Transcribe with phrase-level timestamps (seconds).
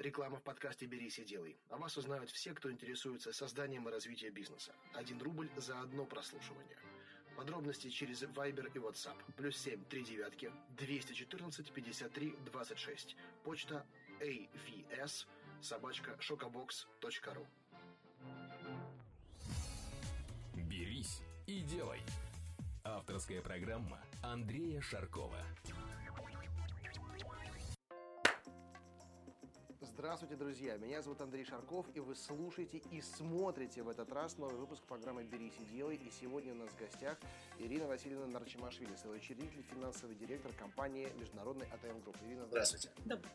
[0.00, 1.58] Реклама в подкасте «Берись и делай».
[1.68, 4.72] О вас узнают все, кто интересуется созданием и развитием бизнеса.
[4.94, 6.78] Один рубль за одно прослушивание.
[7.36, 9.18] Подробности через Viber и WhatsApp.
[9.36, 13.16] Плюс семь три девятки 214 53 26.
[13.44, 13.86] Почта
[14.20, 15.26] avs
[15.60, 17.46] собачка шокобокс.ру
[20.54, 22.00] «Берись и делай».
[22.84, 25.44] Авторская программа Андрея Шаркова.
[30.00, 30.78] Здравствуйте, друзья!
[30.78, 35.24] Меня зовут Андрей Шарков, и вы слушаете и смотрите в этот раз новый выпуск программы
[35.24, 35.96] «Берись и делай».
[35.96, 37.18] И сегодня у нас в гостях
[37.58, 42.16] Ирина Васильевна Нарчимашвили, соучредитель, финансовый директор компании Международной АТМ Групп.
[42.26, 42.88] Ирина, здравствуйте.
[43.04, 43.30] Добрый.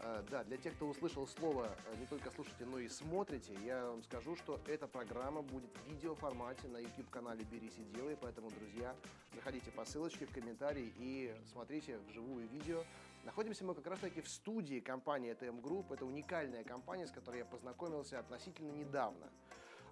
[0.00, 3.86] А, да, для тех, кто услышал слово э, не только слушайте, но и смотрите, я
[3.86, 8.96] вам скажу, что эта программа будет в видеоформате на YouTube-канале «Берись и делай», поэтому, друзья,
[9.32, 12.82] заходите по ссылочке в комментарии и смотрите вживую видео.
[13.24, 15.94] Находимся мы как раз-таки в студии компании ETM Group.
[15.94, 19.30] Это уникальная компания, с которой я познакомился относительно недавно.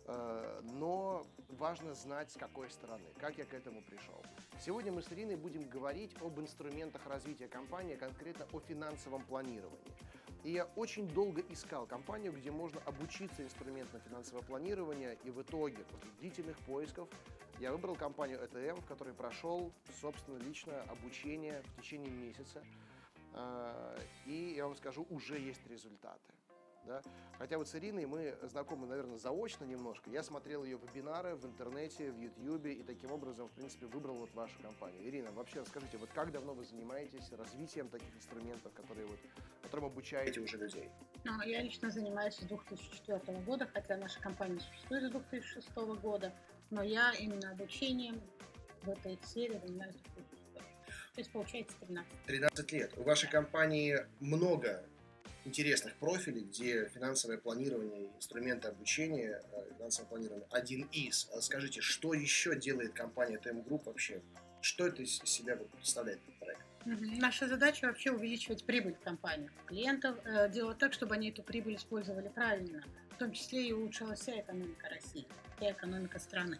[0.06, 4.22] Э, но важно знать, с какой стороны, как я к этому пришел.
[4.60, 9.92] Сегодня мы с Ириной будем говорить об инструментах развития компании, конкретно о финансовом планировании.
[10.44, 15.84] И я очень долго искал компанию, где можно обучиться инструментам финансового планирования, и в итоге,
[15.84, 17.08] после длительных поисков,
[17.60, 22.62] я выбрал компанию ETM, в которой прошел, собственно, лично обучение в течение месяца.
[23.34, 26.32] Э, и я вам скажу, уже есть результаты.
[26.86, 27.00] Да?
[27.38, 30.10] Хотя вот с Ириной мы знакомы, наверное, заочно немножко.
[30.10, 34.34] Я смотрел ее вебинары в интернете, в Ютьюбе и таким образом, в принципе, выбрал вот
[34.34, 35.08] вашу компанию.
[35.08, 39.18] Ирина, вообще расскажите, вот как давно вы занимаетесь развитием таких инструментов, которые вот,
[39.62, 40.90] которым обучаете уже людей?
[41.24, 46.32] Ну, я лично занимаюсь с 2004 года, хотя наша компания существует с 2006 года,
[46.70, 48.20] но я именно обучением
[48.82, 50.31] в этой сфере занимаюсь с 2006
[51.14, 52.10] то есть получается 13.
[52.26, 52.92] 13 лет.
[52.96, 54.82] У вашей компании много
[55.44, 61.28] интересных профилей, где финансовое планирование, инструменты обучения, э, финансовое планирование один из.
[61.34, 64.22] А скажите, что еще делает компания TM Group вообще?
[64.60, 66.62] Что это из себя представляет этот проект?
[66.84, 72.28] Наша задача вообще увеличивать прибыль компании, клиентов, э, делать так, чтобы они эту прибыль использовали
[72.28, 75.26] правильно, в том числе и улучшалась вся экономика России,
[75.60, 76.58] и экономика страны.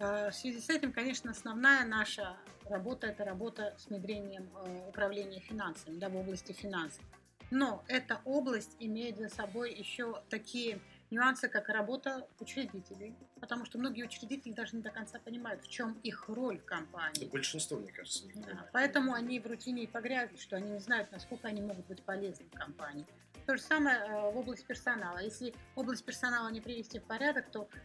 [0.00, 2.36] Э, в связи с этим, конечно, основная наша
[2.68, 4.48] работа– это работа с внедрением
[4.88, 7.04] управления финансами да, в области финансов.
[7.50, 10.80] Но эта область имеет за собой еще такие
[11.10, 15.98] нюансы, как работа учредителей, потому что многие учредители даже не до конца понимают, в чем
[16.04, 17.24] их роль в компании.
[17.24, 20.78] Да, большинство, мне кажется, не да, Поэтому они в рутине и погрязли, что они не
[20.78, 23.04] знают, насколько они могут быть полезны в компании.
[23.46, 25.18] То же самое э, в области персонала.
[25.18, 27.78] Если область персонала не привести в порядок, то э,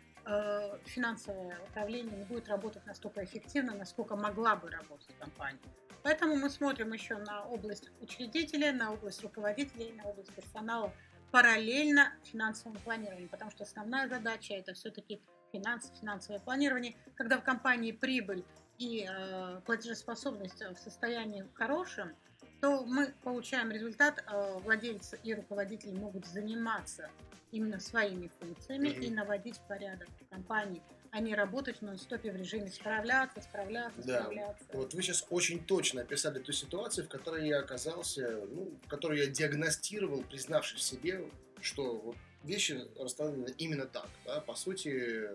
[0.86, 5.60] финансовое управление не будет работать настолько эффективно, насколько могла бы работать компания.
[6.04, 10.92] Поэтому мы смотрим еще на область учредителя, на область руководителей, на область персонала
[11.32, 15.22] параллельно финансовому планированию, потому что основная задача это все-таки
[15.52, 16.96] финансы, финансовое планирование.
[17.16, 18.46] Когда в компании прибыль
[18.78, 22.16] и э, платежеспособность в состоянии хорошем,
[22.62, 27.10] то мы получаем результат, э, владельцы и руководители могут заниматься
[27.52, 29.06] именно своими функциями mm-hmm.
[29.06, 34.22] и наводить порядок в компании, а не работать в нон-стопе в режиме справляться, справляться, да.
[34.22, 34.66] справляться.
[34.74, 39.20] Вот вы сейчас очень точно описали ту ситуацию, в которой я оказался, ну, в которой
[39.20, 41.30] я диагностировал, признавшись себе,
[41.62, 44.10] что вот вещи расставлены именно так.
[44.26, 44.42] Да?
[44.42, 45.30] По сути,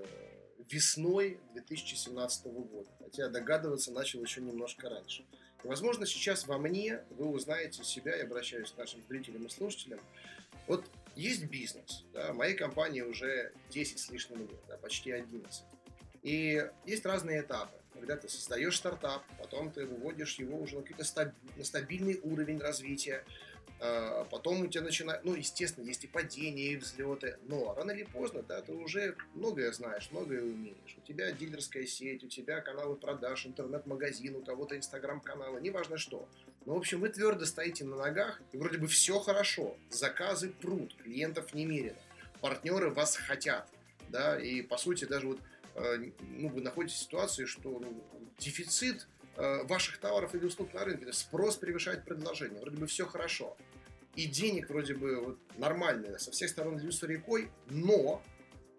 [0.70, 2.88] весной 2017 года.
[2.99, 5.25] Хотя догадываться начал еще немножко раньше.
[5.65, 10.00] И, возможно, сейчас во мне вы узнаете себя, я обращаюсь к нашим зрителям и слушателям.
[10.66, 10.84] Вот
[11.20, 15.64] есть бизнес, да, моей компании уже 10 с лишним лет, да, почти 11.
[16.22, 17.76] И есть разные этапы.
[17.92, 21.34] Когда ты создаешь стартап, потом ты выводишь его уже на какой-то стаб...
[21.62, 23.25] стабильный уровень развития,
[23.81, 28.04] а, потом у тебя начинает, ну, естественно, есть и падения, и взлеты, но рано или
[28.04, 30.97] поздно, да, ты уже многое знаешь, многое умеешь.
[30.98, 36.28] У тебя дилерская сеть, у тебя каналы продаж, интернет-магазин, у кого-то инстаграм-каналы, неважно что.
[36.66, 40.94] Но, в общем, вы твердо стоите на ногах, и вроде бы все хорошо, заказы прут,
[40.97, 41.99] клиентов немерено,
[42.40, 43.69] партнеры вас хотят,
[44.08, 45.40] да, и, по сути, даже вот,
[45.75, 48.05] э, ну, вы находитесь в ситуации, что ну,
[48.38, 49.06] дефицит
[49.43, 51.11] Э, ваших товаров или услуг на рынке.
[51.14, 52.61] Спрос превышает предложение.
[52.61, 53.56] Вроде бы все хорошо.
[54.14, 58.23] И денег вроде бы вот нормальные, со всех сторон льются рекой, но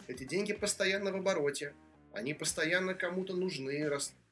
[0.08, 1.74] эти деньги постоянно в обороте.
[2.14, 3.90] Они постоянно кому-то нужны,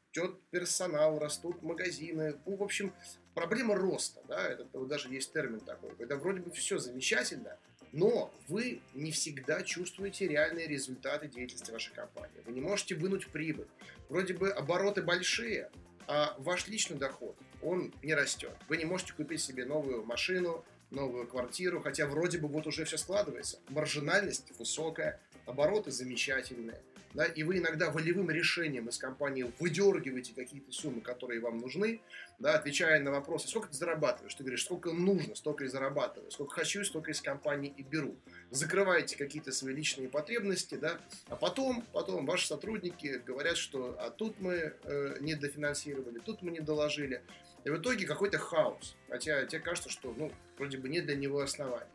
[0.09, 2.35] растет персонал, растут магазины.
[2.45, 2.94] Ну, в общем,
[3.33, 7.57] проблема роста, да, это даже есть термин такой, когда вроде бы все замечательно,
[7.91, 12.41] но вы не всегда чувствуете реальные результаты деятельности вашей компании.
[12.45, 13.67] Вы не можете вынуть прибыль.
[14.09, 15.69] Вроде бы обороты большие,
[16.07, 18.55] а ваш личный доход, он не растет.
[18.67, 22.97] Вы не можете купить себе новую машину, новую квартиру, хотя вроде бы вот уже все
[22.97, 23.59] складывается.
[23.69, 26.81] Маржинальность высокая, обороты замечательные.
[27.13, 32.01] Да, и вы иногда волевым решением из компании выдергиваете какие-то суммы, которые вам нужны,
[32.38, 36.53] да, отвечая на вопросы, сколько ты зарабатываешь, ты говоришь, сколько нужно, столько и зарабатываю, сколько
[36.53, 38.15] хочу, столько из компании и беру.
[38.51, 44.39] Закрываете какие-то свои личные потребности, да, а потом, потом ваши сотрудники говорят, что а тут
[44.39, 47.23] мы э, не дофинансировали, тут мы не доложили.
[47.63, 48.95] И в итоге какой-то хаос.
[49.09, 51.91] Хотя тебе кажется, что, ну, вроде бы нет для него оснований.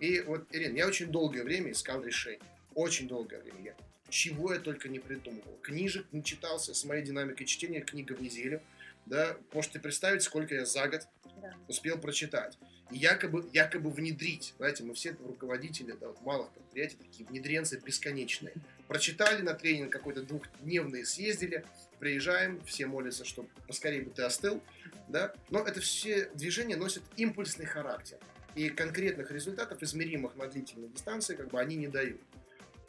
[0.00, 2.40] И вот, Ирина, я очень долгое время искал решение.
[2.74, 3.60] Очень долгое время.
[3.62, 3.76] Я
[4.08, 5.58] чего я только не придумывал.
[5.62, 8.62] Книжек не читался с моей динамикой чтения, книга в неделю.
[9.06, 11.02] Да, можете представить, сколько я за год
[11.42, 11.54] да.
[11.68, 12.58] успел прочитать.
[12.90, 14.54] И якобы, якобы внедрить.
[14.58, 18.54] Знаете, мы все руководители да, вот малых предприятий, такие внедренцы бесконечные.
[18.88, 21.64] Прочитали на тренинг какой-то двухдневный, съездили,
[21.98, 24.62] приезжаем, все молятся, чтобы поскорее бы ты остыл.
[25.08, 25.34] Да?
[25.50, 28.18] Но это все движения носят импульсный характер.
[28.54, 32.20] И конкретных результатов, измеримых на длительной дистанции, как бы они не дают.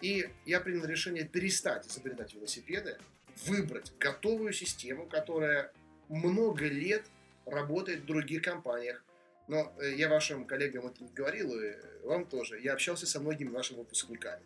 [0.02, 2.98] И я принял решение перестать изобретать велосипеды,
[3.46, 5.72] выбрать готовую систему, которая
[6.10, 7.04] много лет
[7.46, 9.04] работает в других компаниях.
[9.48, 12.60] Но э, я вашим коллегам это не говорил, и вам тоже.
[12.60, 14.42] Я общался со многими вашими выпускниками.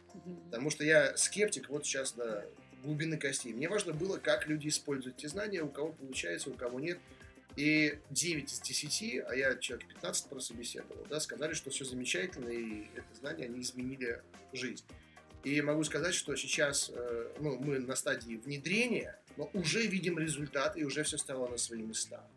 [0.45, 2.45] Потому что я скептик вот сейчас до
[2.83, 3.53] глубины костей.
[3.53, 6.99] Мне важно было, как люди используют те знания, у кого получается, у кого нет.
[7.55, 12.47] И 9 из 10, а я человек 15 просто беседовал, да, сказали, что все замечательно,
[12.47, 14.21] и это знание, они изменили
[14.53, 14.85] жизнь.
[15.43, 20.81] И могу сказать, что сейчас э, ну, мы на стадии внедрения, но уже видим результаты,
[20.81, 22.27] и уже все стало на свои места.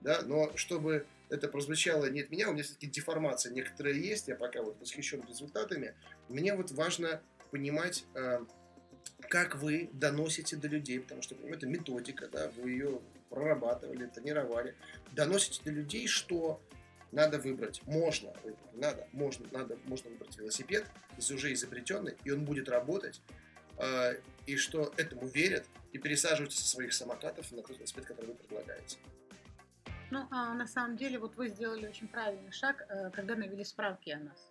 [0.00, 0.22] Да?
[0.22, 4.62] Но чтобы это прозвучало не от меня, у меня все-таки деформация некоторая есть, я пока
[4.62, 5.94] вот восхищен результатами.
[6.28, 8.40] Мне вот важно понимать, э,
[9.28, 14.74] как вы доносите до людей, потому что это методика, да, вы ее прорабатывали, тренировали,
[15.12, 16.60] доносите до людей, что
[17.12, 18.32] надо выбрать, можно
[18.80, 20.86] надо, можно, надо, можно выбрать велосипед,
[21.18, 23.20] уже изобретенный, и он будет работать,
[23.78, 28.34] э, и что этому верят, и пересаживаются со своих самокатов на тот велосипед, который вы
[28.34, 28.98] предлагаете.
[30.10, 34.10] Ну, а на самом деле, вот вы сделали очень правильный шаг, э, когда навели справки
[34.10, 34.49] о нас.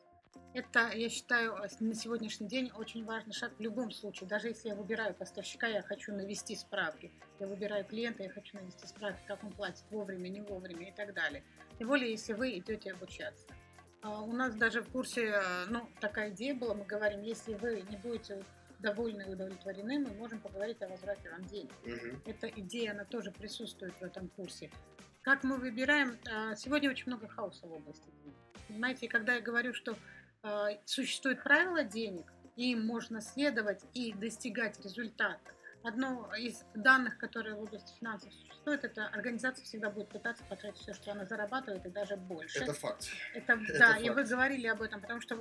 [0.53, 4.27] Это, я считаю, на сегодняшний день очень важный шаг в любом случае.
[4.27, 7.11] Даже если я выбираю поставщика, я хочу навести справки.
[7.39, 11.13] Я выбираю клиента, я хочу навести справки, как он платит вовремя, не вовремя и так
[11.13, 11.43] далее.
[11.77, 13.47] Тем более, если вы идете обучаться.
[14.01, 17.81] А у нас даже в курсе, э, ну, такая идея была, мы говорим, если вы
[17.89, 18.43] не будете
[18.79, 21.73] довольны и удовлетворены, мы можем поговорить о возврате вам денег.
[21.83, 22.21] Угу.
[22.25, 24.71] Эта идея, она тоже присутствует в этом курсе.
[25.21, 26.17] Как мы выбираем?
[26.31, 28.09] А, сегодня очень много хаоса в области.
[28.67, 29.97] Понимаете, и когда я говорю, что
[30.85, 35.39] существует правила денег, и им можно следовать и достигать результата,
[35.81, 40.93] Одно из данных, которые в области финансов существует, это организация всегда будет пытаться потратить все,
[40.93, 42.59] что она зарабатывает, и даже больше.
[42.59, 43.07] Это факт.
[43.33, 44.01] Это, это да, факт.
[44.05, 45.39] и вы говорили об этом, потому что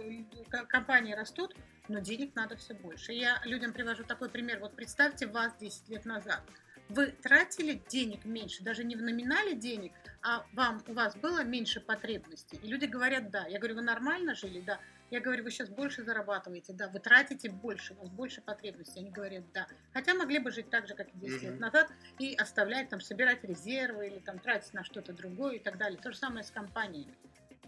[0.69, 1.57] компании растут,
[1.89, 3.13] но денег надо все больше.
[3.13, 4.61] Я людям привожу такой пример.
[4.61, 6.43] Вот представьте вас 10 лет назад.
[6.89, 9.93] Вы тратили денег меньше, даже не в номинале денег,
[10.23, 12.59] а вам, у вас было меньше потребностей.
[12.63, 13.47] И люди говорят, да.
[13.47, 14.61] Я говорю, вы нормально жили?
[14.61, 14.81] Да.
[15.11, 19.01] Я говорю, вы сейчас больше зарабатываете, да, вы тратите больше, у вас больше потребностей.
[19.01, 19.67] Они говорят, да.
[19.95, 21.89] Хотя могли бы жить так же, как и 10 лет назад,
[22.19, 25.99] и оставлять, там, собирать резервы или там тратить на что-то другое и так далее.
[25.99, 27.15] То же самое с компаниями.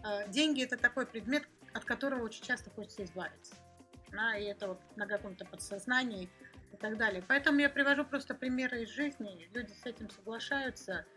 [0.03, 3.55] А, деньги– это такой предмет, от которого очень часто хочется избавиться.
[4.11, 6.29] Да, и это вот на каком-то подсознании
[6.73, 7.23] и так далее.
[7.27, 9.49] Поэтому я привожу просто примеры из жизни.
[9.53, 11.05] Люди с этим соглашаются–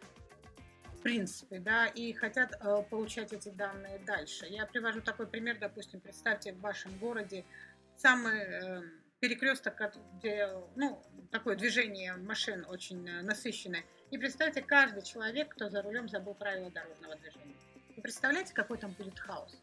[1.05, 4.47] принципе, да, и хотят э, получать эти данные дальше.
[4.47, 7.45] Я привожу такой пример, допустим, представьте в вашем городе
[7.97, 8.83] самый э,
[9.21, 9.79] перекресток,
[10.19, 13.85] где, ну, такое движение машин очень э, насыщенное.
[14.11, 17.55] И представьте, каждый человек, кто за рулем забыл правила дорожного движения.
[17.97, 19.61] Вы представляете, какой там будет хаос?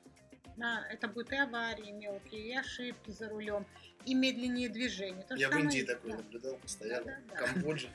[0.58, 3.66] Да, это будут и аварии мелкие, и ошибки за рулем,
[4.06, 5.24] и медленнее движение.
[5.24, 6.18] То Я в Индии такое да.
[6.18, 7.46] наблюдал постоянно, да, да, да.
[7.48, 7.90] в Камбодже.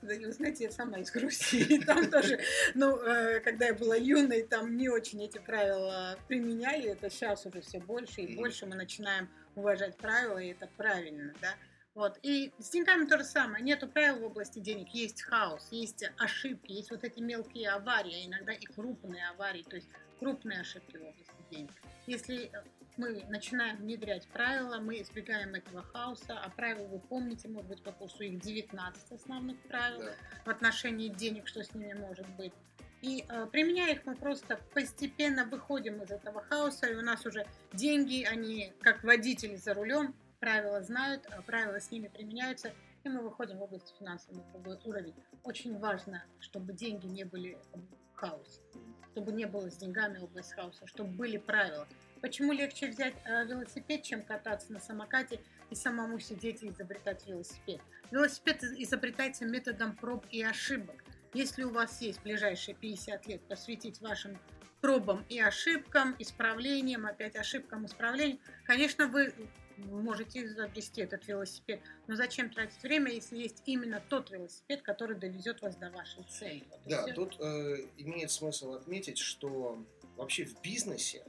[0.00, 2.38] Да, вы знаете, я сама из Грузии, там тоже,
[2.74, 7.60] ну, э, когда я была юной, там не очень эти правила применяли, это сейчас уже
[7.62, 11.54] все больше и больше мы начинаем уважать правила, и это правильно, да.
[11.94, 12.16] Вот.
[12.22, 13.64] И с деньгами то же самое.
[13.64, 14.90] Нету правил в области денег.
[14.90, 19.74] Есть хаос, есть ошибки, есть вот эти мелкие аварии, а иногда и крупные аварии, то
[19.74, 19.88] есть
[20.20, 21.72] крупные ошибки в области денег.
[22.06, 22.52] Если
[22.98, 27.92] мы начинаем внедрять правила, мы избегаем этого хаоса, а правила вы помните, может быть, по
[27.92, 30.14] курсу их 19 основных правил да.
[30.44, 32.52] в отношении денег, что с ними может быть.
[33.00, 37.46] И э, применяя их, мы просто постепенно выходим из этого хаоса, и у нас уже
[37.72, 42.72] деньги, они как водители за рулем, правила знают, а правила с ними применяются,
[43.04, 45.14] и мы выходим в область финансового уровень.
[45.44, 48.60] Очень важно, чтобы деньги не были в хаосе.
[48.72, 51.88] То чтобы не было с деньгами область хаоса, чтобы были правила.
[52.20, 57.80] Почему легче взять э, велосипед, чем кататься на самокате и самому сидеть и изобретать велосипед?
[58.10, 61.04] Велосипед изобретается методом проб и ошибок.
[61.34, 64.38] Если у вас есть ближайшие 50 лет посвятить вашим
[64.80, 69.32] пробам и ошибкам, исправлениям, опять ошибкам, исправлениям, конечно, вы
[69.76, 71.80] можете изобрести этот велосипед.
[72.06, 76.64] Но зачем тратить время, если есть именно тот велосипед, который довезет вас до вашей цели?
[76.70, 77.14] Вот да, все.
[77.14, 79.84] тут э, имеет смысл отметить, что
[80.16, 81.24] вообще в бизнесе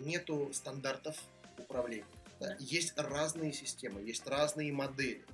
[0.00, 1.16] нету стандартов
[1.58, 2.04] управления.
[2.40, 2.56] Да?
[2.58, 5.24] Есть разные системы, есть разные модели.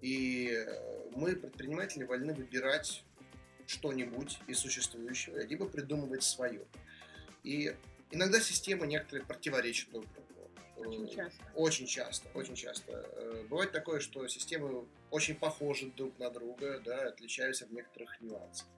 [0.00, 3.02] И э, мы, предприниматели, вольны выбирать
[3.66, 6.64] что-нибудь из существующего, либо придумывать свое.
[7.42, 7.74] И
[8.10, 10.26] иногда системы некоторые противоречат друг другу.
[10.76, 11.42] Очень часто.
[11.54, 12.92] Очень часто, очень часто.
[12.92, 18.68] Э, бывает такое, что системы очень похожи друг на друга, да, отличаются в некоторых нюансах.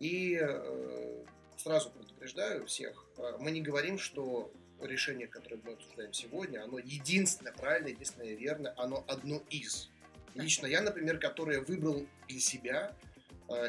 [0.00, 1.24] И э,
[1.56, 7.52] сразу предупреждаю всех, э, мы не говорим, что решение, которое мы обсуждаем сегодня, оно единственное
[7.52, 9.90] правильное, единственное верное, оно одно из.
[10.34, 12.94] Лично я, например, которое выбрал для себя,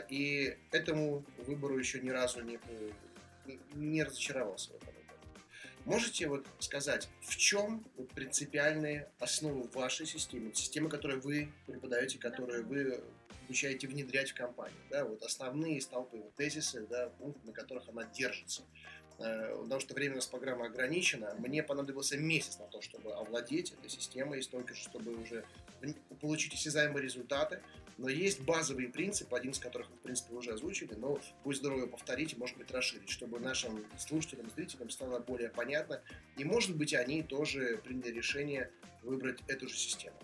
[0.10, 2.60] и этому выбору еще ни разу не,
[3.74, 4.96] не разочаровался в этом.
[5.86, 13.04] Можете вот сказать, в чем принципиальные основы вашей системы, системы, которую вы преподаете, которую вы
[13.46, 18.04] обучаете внедрять в компанию, да, вот основные столпы, вот тезисы, да, пункты, на которых она
[18.06, 18.64] держится.
[19.18, 21.36] Э, потому что время у нас программа ограничена.
[21.40, 25.46] Мне понадобился месяц на то, чтобы овладеть этой системой, и столько же, чтобы уже
[26.20, 27.62] получить осязаемые результаты.
[27.98, 31.88] Но есть базовые принципы, один из которых вы, в принципе, уже озвучили, но будь здоровы
[31.88, 36.02] повторить и, может быть, расширить, чтобы нашим слушателям, зрителям стало более понятно.
[36.36, 38.70] И, может быть, они тоже приняли решение
[39.02, 40.18] выбрать эту же систему.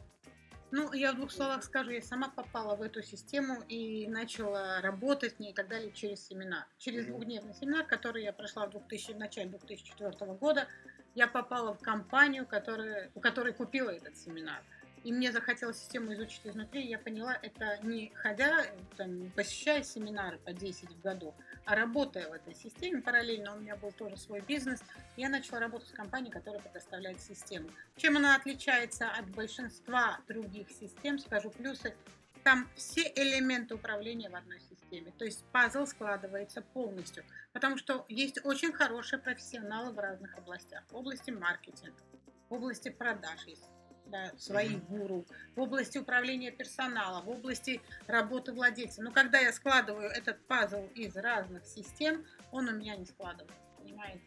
[0.74, 5.36] Ну, я в двух словах скажу, я сама попала в эту систему и начала работать
[5.36, 6.66] в ней и так далее через семинар.
[6.78, 10.68] Через двухдневный семинар, который я прошла в, 2000, в начале 2004 года,
[11.14, 14.64] я попала в компанию, которая, у которой купила этот семинар.
[15.04, 20.38] И мне захотелось систему изучить изнутри, и я поняла, это не ходя, там, посещая семинары
[20.38, 21.34] по 10 в году,
[21.66, 24.82] работая в этой системе, параллельно у меня был тоже свой бизнес,
[25.18, 27.70] я начала работать с компанией, которая предоставляет систему.
[27.96, 31.96] Чем она отличается от большинства других систем, скажу плюсы,
[32.44, 35.14] там все элементы управления в одной системе.
[35.18, 37.24] То есть пазл складывается полностью.
[37.54, 40.84] Потому что есть очень хорошие профессионалы в разных областях.
[40.90, 42.02] В области маркетинга,
[42.50, 43.71] в области продаж есть
[44.12, 45.26] да, своих гуру,
[45.56, 49.02] в области управления персоналом, в области работы владельца.
[49.02, 54.22] Но когда я складываю этот пазл из разных систем, он у меня не складывается, понимаете?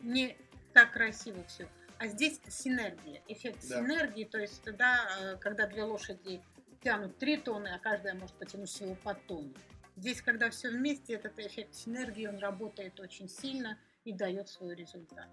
[0.00, 0.36] Не
[0.72, 1.68] так красиво все.
[1.98, 3.78] А здесь синергия, эффект да.
[3.78, 6.42] синергии, то есть тогда, э, когда две лошади
[6.82, 9.54] тянут 3 тонны, а каждая может потянуть всего по тонне.
[9.96, 15.28] Здесь, когда все вместе, этот эффект синергии, он работает очень сильно и дает свой результат.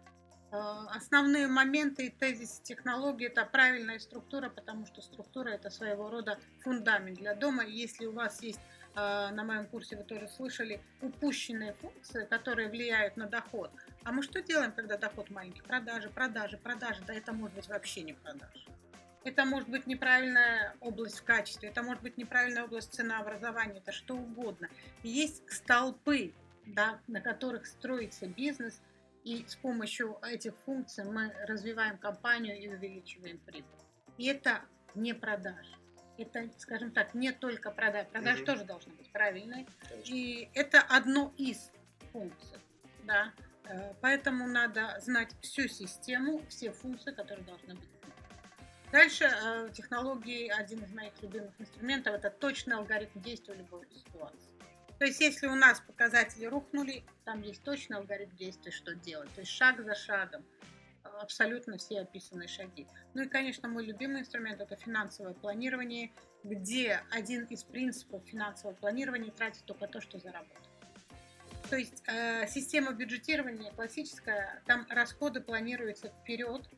[0.52, 6.40] Э, основные моменты и тезис технологии– это правильная структура, потому что структура– это своего рода
[6.62, 7.64] фундамент для дома.
[7.64, 8.60] Если у вас есть,
[8.96, 13.72] э, на моем курсе вы тоже слышали, упущенные функции, которые влияют на доход.
[14.04, 15.62] А мы что делаем, когда доход маленький?
[15.62, 17.04] Продажи, продажи, продажи.
[17.06, 18.66] Да это может быть вообще не продажи.
[19.24, 24.16] Это может быть неправильная область в качестве, это может быть неправильная область ценообразования, это что
[24.16, 24.70] угодно.
[25.04, 26.34] есть столпы,
[26.66, 28.82] да, на которых строится бизнес–
[29.24, 33.70] и с помощью этих функций мы развиваем компанию и увеличиваем прибыль.
[34.18, 34.62] И это
[34.96, 35.68] не продаж.
[36.18, 38.08] Это, скажем так, не только продаж.
[38.08, 38.46] Продаж угу.
[38.46, 39.66] тоже должны быть правильные.
[39.88, 40.14] Конечно.
[40.14, 41.72] И это одно из
[42.12, 42.58] функций.
[43.04, 43.34] Да?
[43.66, 47.90] Э, поэтому надо знать всю систему, все функции, которые должны быть.
[48.92, 54.49] Дальше э, технологии, один из моих любимых инструментов, это точный алгоритм действия в любой ситуации.
[55.00, 59.34] То есть, если у нас показатели рухнули, там есть точный алгоритм действия, что делать.
[59.34, 60.44] То есть, шаг за шагом
[61.22, 62.86] абсолютно все описанные шаги.
[63.14, 66.12] Ну и, конечно, мой любимый инструмент– это финансовое планирование,
[66.44, 70.56] где один из принципов финансового планирования– тратить только то, что заработал.
[71.70, 76.70] То есть э, система бюджетирования классическая, там расходы планируются вперед,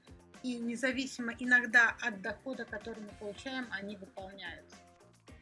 [0.43, 4.75] и независимо иногда от дохода, который мы получаем, они выполняются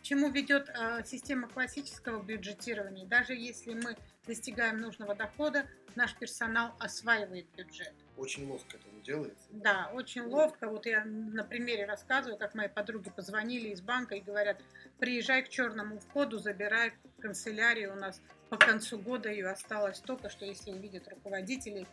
[0.10, 3.06] чему ведет э, система классического бюджетирования.
[3.06, 7.94] Даже если мы достигаем нужного дохода, наш персонал осваивает бюджет.
[8.18, 9.48] Очень ловко это делается.
[9.52, 10.68] Да, очень ловко.
[10.68, 14.60] Вот я на примере рассказываю, как мои подруги позвонили из банка и говорят,
[14.98, 20.44] приезжай к черному входу, забирай канцелярию у нас по концу года ее осталось столько, что
[20.44, 21.86] если увидят руководителей,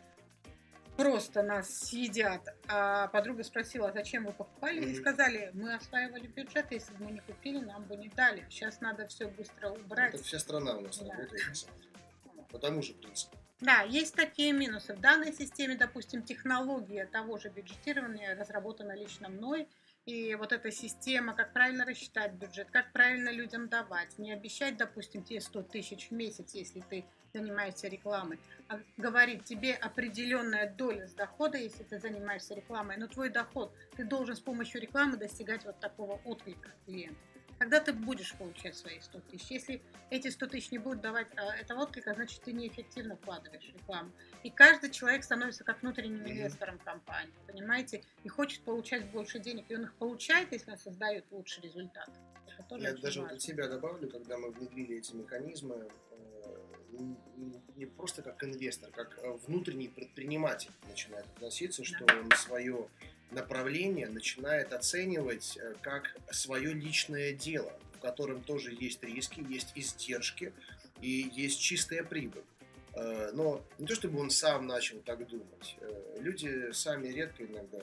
[0.97, 2.43] просто нас съедят.
[2.69, 4.83] А подруга спросила, зачем вы покупали?
[4.83, 4.91] Mm-hmm.
[4.91, 8.47] И сказали, мы осваивали бюджет, если бы мы не купили, нам бы не дали.
[8.49, 10.15] Сейчас надо все быстро убрать.
[10.15, 11.11] Это вся страна у нас да.
[11.11, 11.67] работает.
[12.50, 13.37] по тому же принципу.
[13.61, 14.95] Да, есть такие минусы.
[14.95, 19.69] В данной системе, допустим, технология того же бюджетирования разработана лично мной.
[20.05, 25.25] И вот эта система, как правильно рассчитать бюджет, как правильно людям давать, не обещать, допустим,
[25.25, 27.07] тебе 100 тысяч в месяц, если ты
[27.38, 28.38] занимаешься рекламой,
[28.69, 34.05] а говорить тебе определенная доля с дохода, если ты занимаешься рекламой, но твой доход ты
[34.05, 37.21] должен с помощью рекламы достигать вот такого отклика клиента.
[37.59, 39.50] Тогда ты будешь получать свои 100 тысяч.
[39.50, 44.12] Если эти 100 тысяч не будут давать а, этого отклика, значит, ты неэффективно вкладываешь рекламу.
[44.43, 48.02] И каждый человек становится как внутренним инвестором компании, понимаете?
[48.25, 49.64] И хочет получать больше денег.
[49.71, 52.11] И он их получает, если он создает лучший результат.
[52.78, 55.88] Я даже вот от себя добавлю, когда мы внедрили эти механизмы,
[57.76, 62.88] не просто как инвестор, как э, внутренний предприниматель начинает относиться, что он свое
[63.31, 70.52] направление начинает оценивать э, как свое личное дело, в котором тоже есть риски, есть издержки
[71.00, 72.45] и есть чистая прибыль.
[72.95, 75.76] Э, но не то чтобы он сам начал так думать.
[76.19, 77.83] Люди сами редко иногда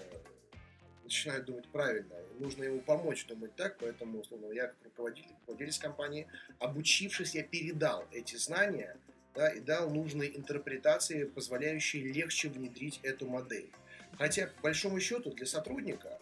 [1.14, 2.16] начинают думать правильно.
[2.40, 6.28] Нужно ему помочь думать так, поэтому, условно, я как руководитель, владелец компании,
[6.60, 8.98] обучившись, я передал эти знания
[9.36, 13.70] да, и дал нужные интерпретации, позволяющие легче внедрить эту модель.
[14.18, 16.20] Хотя, по большому счету, для сотрудника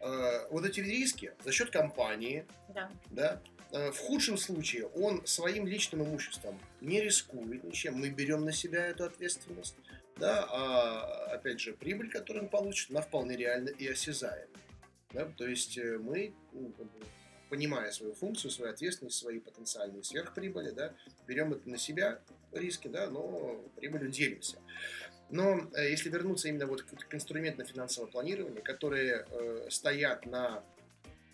[0.00, 2.90] э, вот эти риски за счет компании, да.
[3.10, 8.52] Да, э, в худшем случае он своим личным имуществом не рискует ничем, мы берем на
[8.52, 9.76] себя эту ответственность
[10.16, 14.52] да, а опять же прибыль, которую он получит, она вполне реальна и осязаема.
[15.12, 15.26] Да?
[15.36, 16.72] То есть э, мы, ну,
[17.48, 20.94] понимая свою функцию, свою ответственность, свои потенциальные сверхприбыли, да,
[21.26, 22.20] берем это на себя,
[22.52, 24.58] риски, да, но прибылью делимся.
[25.30, 30.64] Но э, если вернуться именно вот к инструментам финансового планирования, которые э, стоят на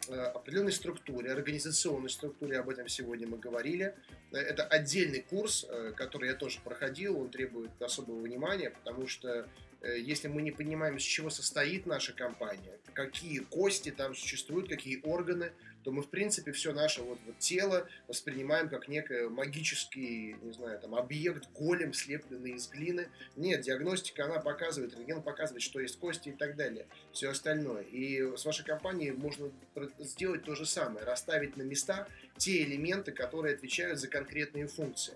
[0.09, 3.95] определенной структуре, организационной структуре, об этом сегодня мы говорили.
[4.33, 9.49] Э, это отдельный курс, э, который я тоже проходил, он требует особого внимания, потому что
[9.81, 15.53] если мы не понимаем, из чего состоит наша компания, какие кости там существуют, какие органы,
[15.85, 20.79] то мы, в принципе, все наше вот, вот тело воспринимаем как некое магический, не знаю,
[20.81, 23.09] там, объект, голем, слепленный из глины.
[23.37, 27.83] Нет, диагностика, она показывает, рентген показывает, что есть кости и так далее, все остальное.
[27.83, 29.51] И с вашей компанией можно
[29.99, 35.15] сделать то же самое, расставить на места те элементы, которые отвечают за конкретные функции.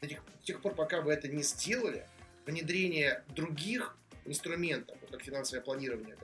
[0.00, 2.06] До тех, до тех пор, пока вы это не сделали,
[2.46, 3.96] внедрение других
[4.26, 6.16] инструментов, вот как финансовое планирование,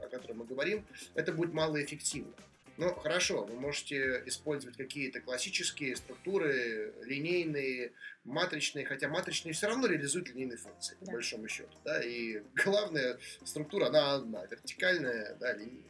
[0.00, 0.84] о котором мы говорим,
[1.14, 2.34] это будет малоэффективно.
[2.78, 7.90] Ну, хорошо, вы можете использовать какие-то классические структуры, линейные,
[8.22, 11.06] матричные, хотя матричные все равно реализуют линейные функции, да.
[11.06, 11.76] по большому счету.
[11.84, 12.00] Да?
[12.00, 15.82] И главная структура, она одна, вертикальная, да, ли,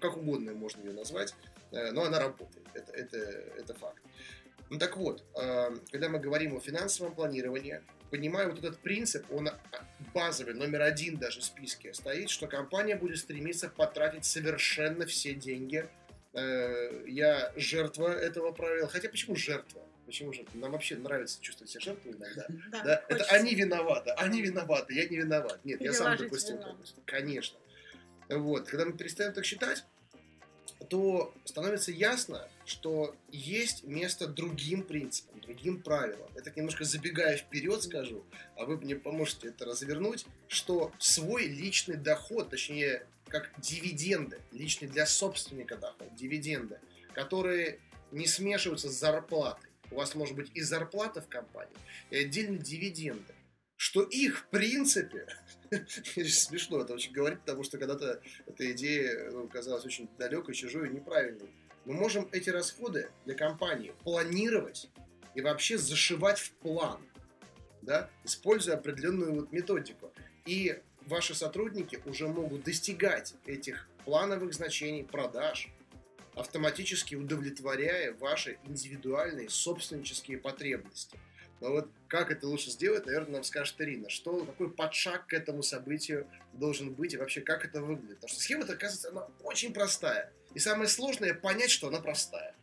[0.00, 1.36] как угодно можно ее назвать,
[1.70, 3.18] э, но она работает, это, это,
[3.56, 4.02] это факт.
[4.72, 9.50] Ну так вот, э, когда мы говорим о финансовом планировании, понимаю, вот этот принцип, он
[10.14, 15.86] базовый, номер один даже в списке стоит, что компания будет стремиться потратить совершенно все деньги.
[16.32, 18.88] Э, я жертва этого правила.
[18.88, 19.82] Хотя почему жертва?
[20.06, 20.46] Почему же?
[20.54, 22.46] Нам вообще нравится чувствовать себя жертвой иногда.
[22.70, 23.04] Да, да?
[23.10, 25.62] Это они виноваты, они виноваты, я не виноват.
[25.64, 26.58] Нет, я сам допустил.
[27.04, 27.58] Конечно.
[28.30, 29.84] Вот, когда мы перестаем так считать,
[30.88, 36.30] то становится ясно, что есть место другим принципам, другим правилам.
[36.34, 38.24] Это немножко забегая вперед скажу,
[38.56, 45.06] а вы мне поможете это развернуть, что свой личный доход, точнее, как дивиденды, личный для
[45.06, 46.78] собственника доход, дивиденды,
[47.14, 47.78] которые
[48.10, 49.70] не смешиваются с зарплатой.
[49.90, 51.76] У вас может быть и зарплата в компании,
[52.10, 53.34] и отдельно дивиденды.
[53.76, 55.26] Что их, в принципе,
[55.90, 60.92] смешно это очень говорить, потому что когда-то эта идея ну, казалась очень далекой, чужой и
[60.92, 61.50] неправильной.
[61.84, 64.88] Мы можем эти расходы для компании планировать
[65.34, 67.00] и вообще зашивать в план,
[67.82, 70.12] да, используя определенную вот методику.
[70.46, 75.68] И ваши сотрудники уже могут достигать этих плановых значений продаж,
[76.34, 81.18] автоматически удовлетворяя ваши индивидуальные собственнические потребности–
[81.62, 84.10] но вот как это лучше сделать, наверное, нам скажет Ирина.
[84.10, 88.16] Что, какой подшаг к этому событию должен быть и вообще как это выглядит.
[88.16, 90.32] Потому что схема, оказывается, она очень простая.
[90.54, 92.54] И самое сложное понять, что она простая.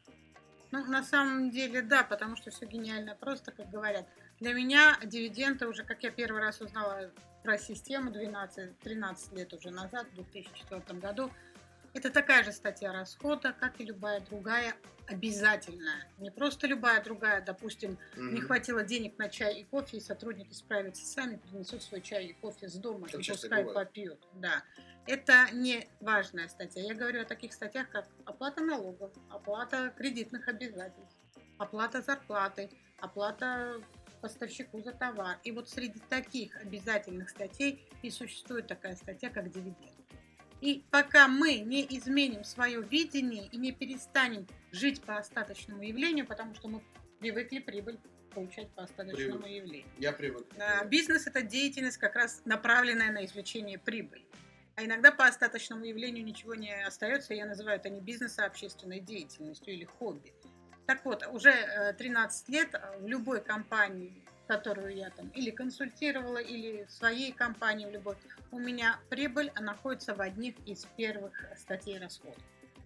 [0.71, 4.06] Ну, на самом деле, да, потому что все гениально просто, как говорят.
[4.39, 7.12] Для меня дивиденды уже, как я первый раз узнала
[7.43, 11.32] про систему 12-13 лет уже назад, в 2004 году,
[11.93, 14.75] это такая же статья расхода, как и любая другая
[15.08, 16.08] обязательная.
[16.19, 18.32] Не просто любая другая, допустим, mm-hmm.
[18.32, 22.34] не хватило денег на чай и кофе, и сотрудники справятся сами, принесут свой чай и
[22.34, 24.19] кофе с дома Что и пускай попьют.
[24.34, 24.63] Да.
[25.08, 26.84] Это не важная статья.
[26.84, 31.17] Я говорю о таких статьях, как оплата налогов, оплата кредитных обязательств,
[31.58, 33.82] оплата зарплаты, оплата
[34.21, 35.39] поставщику за товар.
[35.43, 39.88] И вот среди таких обязательных статей и существует такая статья, как дивиденд.
[40.62, 46.54] И пока мы не изменим свое видение и не перестанем жить по остаточному явлению, потому
[46.54, 46.82] что мы
[47.19, 47.98] привыкли прибыль
[48.34, 49.63] получать по остаточному Привык.
[49.63, 49.88] явлению.
[49.98, 50.45] Я привык.
[50.60, 54.26] А, Бизнес– это деятельность, как раз направленная на извлечение прибыли.
[54.76, 59.00] А иногда по остаточному явлению ничего не остается, я называю это не бизнес, а общественной
[59.00, 60.32] деятельностью или хобби.
[60.86, 66.39] Так вот, уже э, 13 лет э, в любой компании, которую я там или консультировала,
[66.39, 68.15] или в своей компании в любой,
[68.51, 72.41] у меня прибыль находится в одних из первых статей расходов.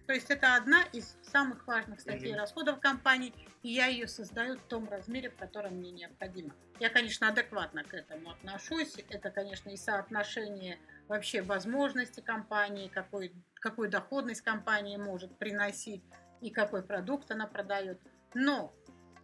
[0.06, 2.40] То есть это одна из самых важных статей Мгм.
[2.40, 6.54] расходов компании, и я ее создаю в том размере, в котором мне необходимо.
[6.80, 8.96] Я, конечно, адекватно к этому отношусь.
[9.08, 16.04] Это, конечно, и соотношение вообще возможности компании, какой, какую доходность компания может приносить
[16.42, 17.98] и какой продукт она продает.
[18.34, 18.74] Но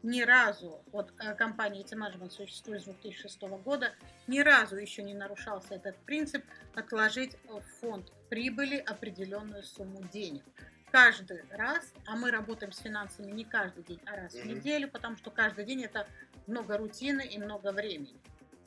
[0.03, 3.93] ни разу, вот э, компания Management существует с 2006 года,
[4.27, 10.45] ни разу еще не нарушался этот принцип отложить в фонд прибыли определенную сумму денег.
[10.91, 15.17] Каждый раз, а мы работаем с финансами не каждый день, а раз в неделю, потому
[15.17, 16.09] что каждый день это
[16.47, 18.19] много рутины и много времени.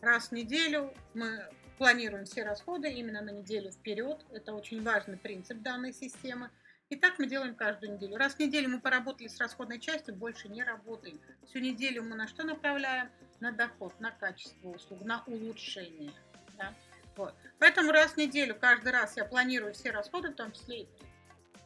[0.01, 4.25] Раз в неделю мы планируем все расходы именно на неделю вперед.
[4.31, 6.49] Это очень важный принцип данной системы.
[6.89, 8.17] И так мы делаем каждую неделю.
[8.17, 11.19] Раз в неделю мы поработали с расходной частью, больше не работаем.
[11.47, 13.09] Всю неделю мы на что направляем?
[13.39, 16.13] На доход, на качество услуг, на улучшение.
[16.57, 16.73] Да?
[17.15, 17.33] Вот.
[17.59, 20.87] Поэтому раз в неделю, каждый раз я планирую все расходы, в том числе.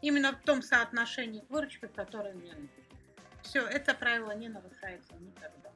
[0.02, 2.70] Именно в том соотношении к выручке, которое мне нужно.
[3.42, 5.72] Все, это правило не нарушается никогда.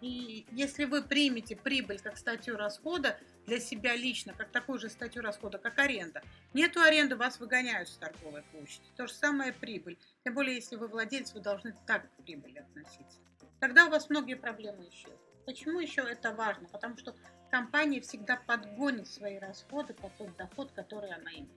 [0.00, 5.22] И если вы примете прибыль как статью расхода для себя лично, как такую же статью
[5.22, 6.22] расхода, как аренда,
[6.54, 8.84] нету аренды, вас выгоняют с торговой площади.
[8.96, 9.98] То же самое прибыль.
[10.24, 13.18] Тем более, если вы владелец, вы должны так к прибыли относиться.
[13.58, 15.20] Тогда у вас многие проблемы исчезнут.
[15.44, 16.68] Почему еще это важно?
[16.68, 17.14] Потому что
[17.50, 21.50] компания всегда подгонит свои расходы под тот доход, который она имеет.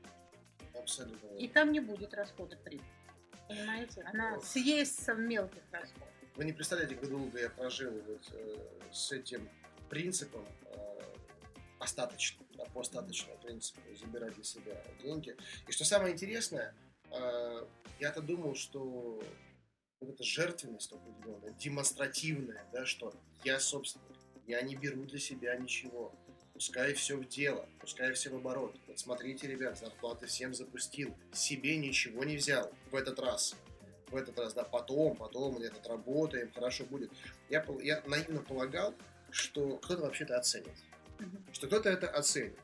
[0.77, 1.37] Абсолютно.
[1.37, 2.87] И там не будет расхода прибыли.
[3.47, 4.01] Понимаете?
[4.01, 6.12] Она съестся в мелких расходах.
[6.35, 8.57] Вы не представляете, как долго я прожил вот, э,
[8.91, 9.47] с этим
[9.89, 11.01] принципом э,
[11.79, 15.35] остаточным, да, по остаточному принципу забирать для себя деньги.
[15.67, 16.73] И что самое интересное,
[17.11, 17.65] э,
[17.99, 19.21] я-то думал, что
[19.99, 24.17] вот эта жертвенность определенная, демонстративная, да, что я собственник,
[24.47, 26.15] я не беру для себя ничего,
[26.53, 28.75] пускай все в дело, пускай все в оборот.
[28.87, 33.55] Вот смотрите, ребят, зарплаты всем запустил, себе ничего не взял в этот раз.
[34.13, 37.11] В этот раз, да, потом, потом мы этот работаем, хорошо будет.
[37.49, 38.93] Я, я наивно полагал,
[39.31, 40.69] что кто-то вообще-то оценит
[41.51, 42.57] что кто-то это оценит.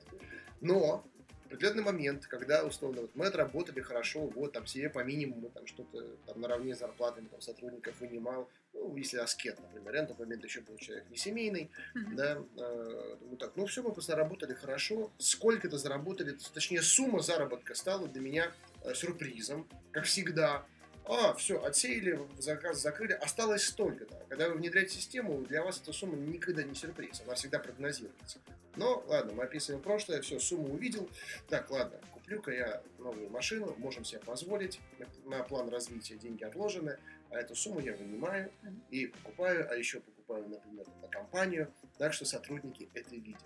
[0.62, 1.06] Но
[1.44, 5.66] в определенный момент, когда, условно, вот мы отработали хорошо, вот, там, себе по минимуму, там,
[5.66, 10.44] что-то там наравне с зарплатами там, сотрудников вынимал, ну, если аскет, например, на тот момент
[10.44, 12.16] еще был человек не семейный, Мгм.
[12.16, 17.74] да, э, думаю, так, ну, все, мы просто заработали хорошо, сколько-то заработали, точнее, сумма заработка
[17.74, 18.52] стала для меня
[18.84, 20.66] э, сюрпризом, как всегда,
[21.10, 24.24] а, все, отсеяли, заказ закрыли, осталось столько-то.
[24.30, 28.40] Когда вы внедряете систему, для вас эта сумма никогда не сюрприз, она всегда прогнозируется.
[28.76, 31.10] Но, ладно, мы описываем прошлое, все, сумму увидел.
[31.48, 34.80] Так, ладно, куплю-ка я новую машину, можем себе позволить,
[35.26, 37.00] на план развития деньги отложены,
[37.32, 38.52] а эту сумму я вынимаю
[38.92, 43.42] и покупаю, а еще покупаю, например, на компанию, так что сотрудники это видят.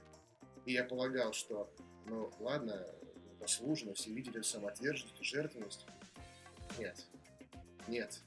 [0.65, 1.73] И я полагал, что,
[2.07, 2.85] ну, ладно,
[3.39, 5.85] заслуженно, все видели самоотверженность, жертвенность.
[6.77, 7.05] Нет.
[7.87, 8.19] Нет.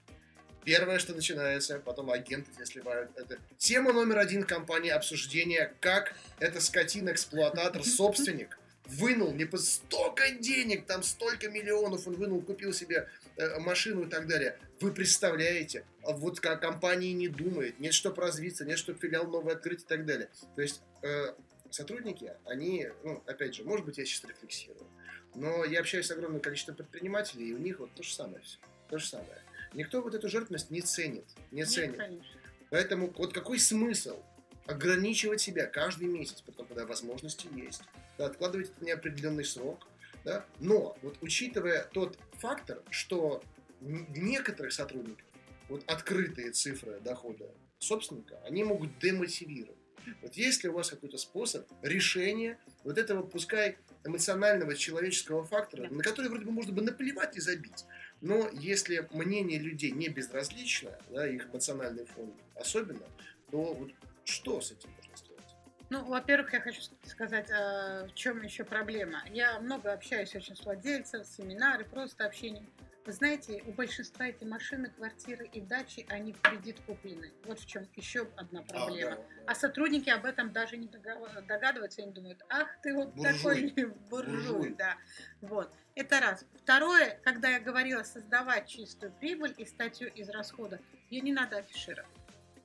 [0.65, 6.61] Первое, что начинается, потом агенты тебя сливают, это тема номер один компании обсуждения, как эта
[6.61, 13.59] скотина-эксплуататор, собственник, вынул не по столько денег, там столько миллионов он вынул, купил себе э,
[13.61, 14.59] машину и так далее.
[14.81, 19.55] Вы представляете, а вот как компания не думает, нет, чтобы развиться, нет, чтобы филиал новый
[19.55, 20.31] открыть и так далее.
[20.55, 21.35] То есть э,
[21.71, 24.87] сотрудники, они, ну, опять же, может быть, я сейчас рефлексирую,
[25.35, 28.59] но я общаюсь с огромным количеством предпринимателей, и у них вот то же самое все.
[28.89, 29.43] То же самое.
[29.77, 31.27] Никто вот эту жертвенность не ценит.
[31.51, 31.97] Не Нет, ценит.
[31.99, 32.27] конечно.
[32.71, 34.23] Поэтому вот какой смысл
[34.67, 37.83] ограничивать себя каждый месяц, потом, когда возможности есть,
[38.19, 39.87] да, откладывать это неопределенный срок,
[40.25, 43.43] да, но вот учитывая тот фактор, что
[43.81, 45.25] некоторых сотрудников
[45.69, 47.45] вот открытые цифры дохода
[47.79, 49.77] собственника, они могут демотивировать.
[50.23, 55.95] Вот есть ли у вас какой-то способ решения вот этого, пускай эмоционального человеческого фактора, Да.
[55.97, 57.85] на который вроде бы можно бы наплевать и забить,
[58.21, 63.07] но если мнение людей не безразлично, да, их эмоциональный фон особенно,
[63.51, 63.91] то вот
[64.25, 65.45] что с этим можно сделать?
[65.91, 69.23] Ну, во-первых, я хочу сказать, а, в чем еще проблема.
[69.31, 72.67] Я много общаюсь очень с владельцем, семинары, просто общение.
[73.07, 77.33] Вы знаете, у большинства эти машины, квартиры и дачи, они в кредит куплены.
[77.45, 79.13] Вот в чем еще одна проблема.
[79.13, 83.33] А, да, А сотрудники об этом даже не догадываются, они думают, ах ты вот Буржуй.
[83.71, 84.75] такой буржуй, Буржуй.
[84.75, 84.97] да.
[85.41, 86.45] Вот, это раз.
[86.57, 92.11] Второе, когда я говорила создавать чистую прибыль и статью из расхода, ее не надо афишировать.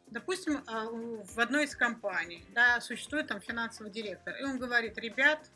[0.08, 5.52] Допустим, а, в одной из компаний, да, существует там финансовый директор, и он говорит, ребят,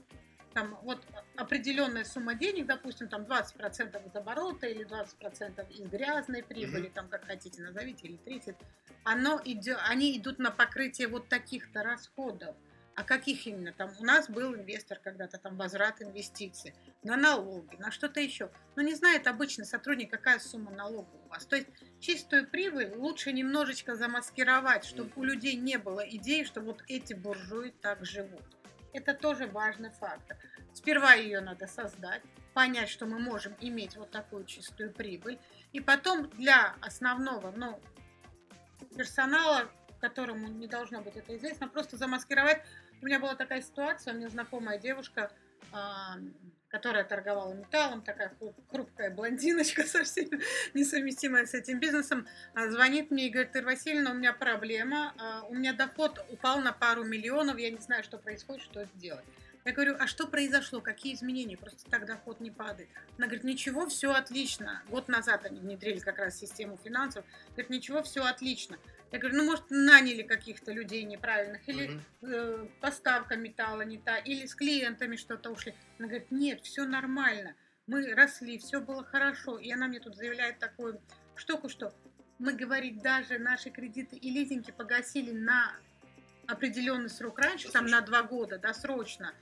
[0.55, 6.87] там вот определенная сумма денег, допустим, там 20% из оборота или 20% из грязной прибыли,
[6.87, 8.55] там как хотите назовите, или 30%,
[9.03, 12.55] оно идет, они идут на покрытие вот таких-то расходов.
[12.95, 13.73] А каких именно?
[13.73, 18.49] Там у нас был инвестор когда-то, там возврат инвестиций, на налоги, на что-то еще.
[18.77, 21.45] Но не знает обычный сотрудник, какая сумма налога у вас.
[21.45, 21.67] То есть
[21.99, 27.71] чистую прибыль лучше немножечко замаскировать, чтобы у людей не было идеи, что вот эти буржуи
[27.81, 28.43] так живут.
[28.95, 30.37] Это тоже важный фактор.
[30.73, 32.21] Сперва ее надо создать,
[32.53, 35.37] понять, что мы можем иметь вот такую чистую прибыль,
[35.73, 37.77] и потом для основного, ну,
[38.95, 42.61] персонала, которому не должно быть это известно, просто замаскировать.
[43.01, 45.29] У меня была такая ситуация, у меня знакомая девушка,
[46.75, 50.29] которая торговала металлом, такая хру- хрупкая блондиночка, совсем
[50.73, 55.43] несовместимая с этим бизнесом, а, звонит мне и говорит, Ира Васильевна, у меня проблема, а,
[55.43, 59.23] у меня доход упал на пару миллионов, я не знаю, что происходит, что сделать.
[59.63, 61.55] Я говорю, а что произошло, какие изменения?
[61.55, 62.89] Просто так доход не падает.
[63.17, 64.83] Она говорит, ничего, все отлично.
[64.89, 67.23] Год назад они внедрили как раз систему финансов.
[67.51, 68.77] Говорит, ничего, все отлично.
[69.11, 72.03] Я говорю, ну, может, наняли каких-то людей неправильных, или Мгм.
[72.23, 75.73] э, поставка металла не та, или с клиентами что-то ушли.
[75.99, 77.55] Она говорит, нет, все нормально.
[77.87, 79.57] Мы росли, все было хорошо.
[79.57, 80.99] И она мне тут заявляет такую
[81.35, 81.93] штуку, что
[82.39, 85.71] мы, говорит, даже наши кредиты и лизинги погасили на
[86.47, 89.33] определенный срок раньше, там на два года, досрочно.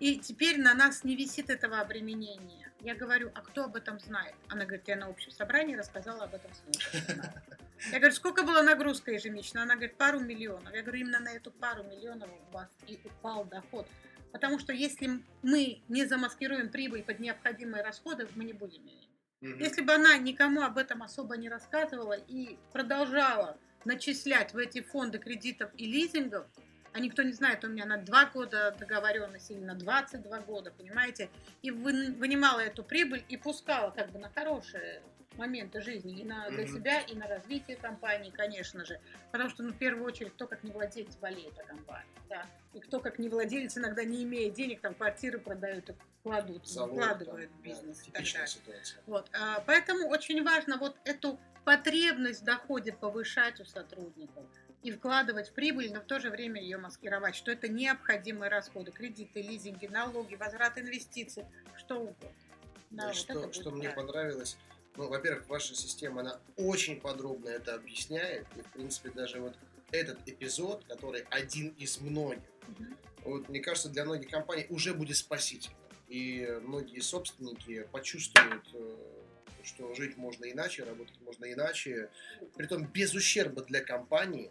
[0.00, 2.72] И теперь на нас не висит этого обременения.
[2.80, 4.34] Я говорю, а кто об этом знает?
[4.48, 6.50] Она говорит, я на общем собрании рассказала об этом.
[7.90, 9.62] Я говорю, сколько была нагрузка ежемесячно?
[9.62, 10.72] Она говорит, пару миллионов.
[10.72, 13.86] Я говорю, именно на эту пару миллионов у вас и упал доход.
[14.30, 19.08] Потому что если мы не замаскируем прибыль под необходимые расходы, мы не будем иметь.
[19.40, 19.58] Мгм.
[19.58, 25.18] Если бы она никому об этом особо не рассказывала и продолжала начислять в эти фонды
[25.18, 26.46] кредитов и лизингов,
[26.92, 31.30] а никто не знает, у меня на 2 года договоренность или на 22 года, понимаете,
[31.62, 35.02] и вы- вынимала эту прибыль и пускала как бы на хорошие
[35.38, 36.74] моменты жизни и на, для Мгм.
[36.74, 39.00] себя, и на развитие компании, конечно же.
[39.30, 42.46] Потому что, ну, в первую очередь, кто как не владелец болеет о компании, да.
[42.72, 47.50] И кто как не владелец, иногда не имея денег, там квартиры продают и кладут, вкладывают
[47.50, 48.46] там, в бизнес да, и так далее.
[48.46, 49.02] ситуация.
[49.06, 54.44] Вот, а, поэтому очень важно вот эту потребность в доходе повышать у сотрудников
[54.82, 58.90] и вкладывать в прибыль, но в то же время ее маскировать, что это необходимые расходы,
[58.90, 61.44] кредиты, лизинги, налоги, возврат инвестиций,
[61.76, 62.30] что угодно.
[62.90, 64.12] Да, вот что, что мне правильно.
[64.12, 64.56] понравилось,
[64.96, 69.54] ну, во-первых, ваша система, она очень подробно это объясняет, и, в принципе, даже вот
[69.90, 72.96] этот эпизод, который один из многих, Мгм.
[73.24, 75.78] вот, мне кажется, для многих компаний уже будет спасительным.
[76.08, 78.96] И многие собственники почувствуют, э,
[79.62, 82.10] что жить можно иначе, работать можно иначе,
[82.54, 84.50] притом без ущерба для компании,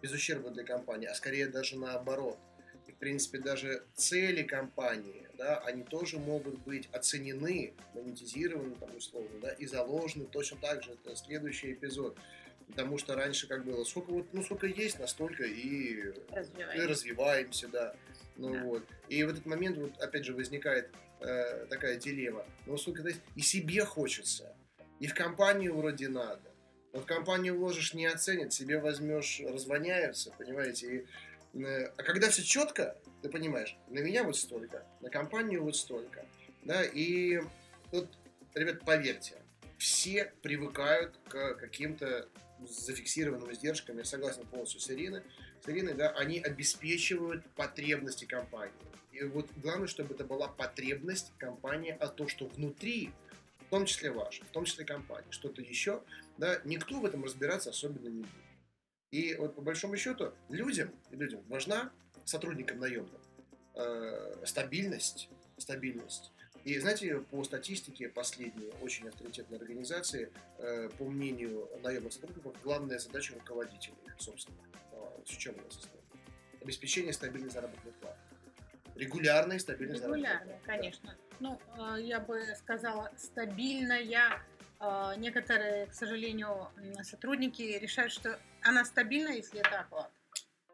[0.00, 2.38] без ущерба для компании, а скорее даже наоборот.
[2.86, 9.38] И, в принципе, даже цели компании, да, они тоже могут быть оценены, монетизированы, там, условно,
[9.40, 10.92] да, и заложены точно так же.
[10.92, 12.18] Это следующий эпизод.
[12.68, 16.88] Потому что раньше как было, сколько вот, ну сколько есть, настолько и и Развиваем.
[16.88, 17.94] развиваемся, да.
[18.36, 18.62] Ну Да.
[18.64, 18.84] вот.
[19.08, 22.44] И в этот момент вот опять же возникает э, такая дилемма.
[22.66, 24.52] Ну сколько то есть и себе хочется,
[24.98, 26.50] и в компанию вроде надо.
[26.92, 30.96] Но в компанию вложишь не оценят, себе возьмешь, развоняются, понимаете.
[30.96, 31.06] И,
[31.64, 36.26] а когда все четко, ты понимаешь, на меня вот столько, на компанию вот столько,
[36.64, 37.40] да, и
[37.92, 38.08] вот,
[38.54, 39.36] ребят, поверьте,
[39.78, 42.28] все привыкают к каким-то
[42.68, 45.22] зафиксированным издержкам, я согласен полностью с Ириной,
[45.64, 48.74] с Ириной, да, они обеспечивают потребности компании.
[49.12, 53.12] И вот главное, чтобы это была потребность компании, а то, что внутри,
[53.60, 56.02] в том числе ваша, в том числе компания, что-то еще,
[56.38, 58.45] да, никто в этом разбираться особенно не будет.
[59.16, 61.90] И вот по большому счету людям, людям важна,
[62.26, 63.18] сотрудникам наемным,
[63.74, 66.32] э, стабильность, стабильность.
[66.64, 73.32] И знаете, по статистике последней очень авторитетной организации, э, по мнению наемных сотрудников, главная задача
[73.32, 74.58] руководителей, собственно,
[74.92, 76.04] э, в чем она состоит?
[76.60, 78.18] Обеспечение стабильной заработной платы.
[78.96, 80.66] Регулярной стабильной заработной Регулярно, платы.
[80.66, 81.16] конечно.
[81.40, 84.42] Ну, э, я бы сказала, стабильная.
[84.80, 86.68] Э, Некоторые, к сожалению,
[87.02, 90.10] сотрудники решают, что она стабильна, если это оклад.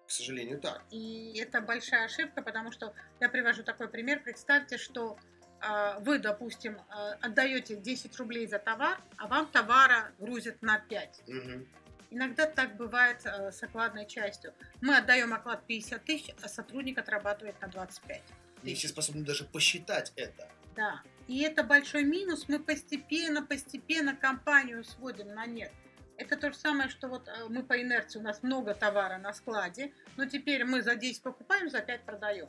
[0.06, 0.82] К сожалению, так.
[0.90, 4.20] И это большая ошибка, потому что я привожу такой пример.
[4.22, 5.16] Представьте, что
[5.60, 11.22] а, вы, допустим, а, отдаете 10 рублей за товар, а вам товара грузят на 5.
[11.28, 11.68] Мгм.
[12.10, 14.52] Иногда так бывает э, с окладной частью.
[14.82, 18.22] Мы отдаем оклад 50 тысяч, а сотрудник отрабатывает на 25.
[18.64, 20.46] И все способны даже посчитать это.
[20.76, 21.00] Да.
[21.28, 22.46] И это большой минус.
[22.48, 25.72] Мы постепенно, постепенно компанию сводим на нет.
[26.16, 29.32] Это то же самое, что вот э, мы по инерции, у нас много товара на
[29.32, 32.48] складе, но теперь мы за 10 покупаем, за 5 продаем.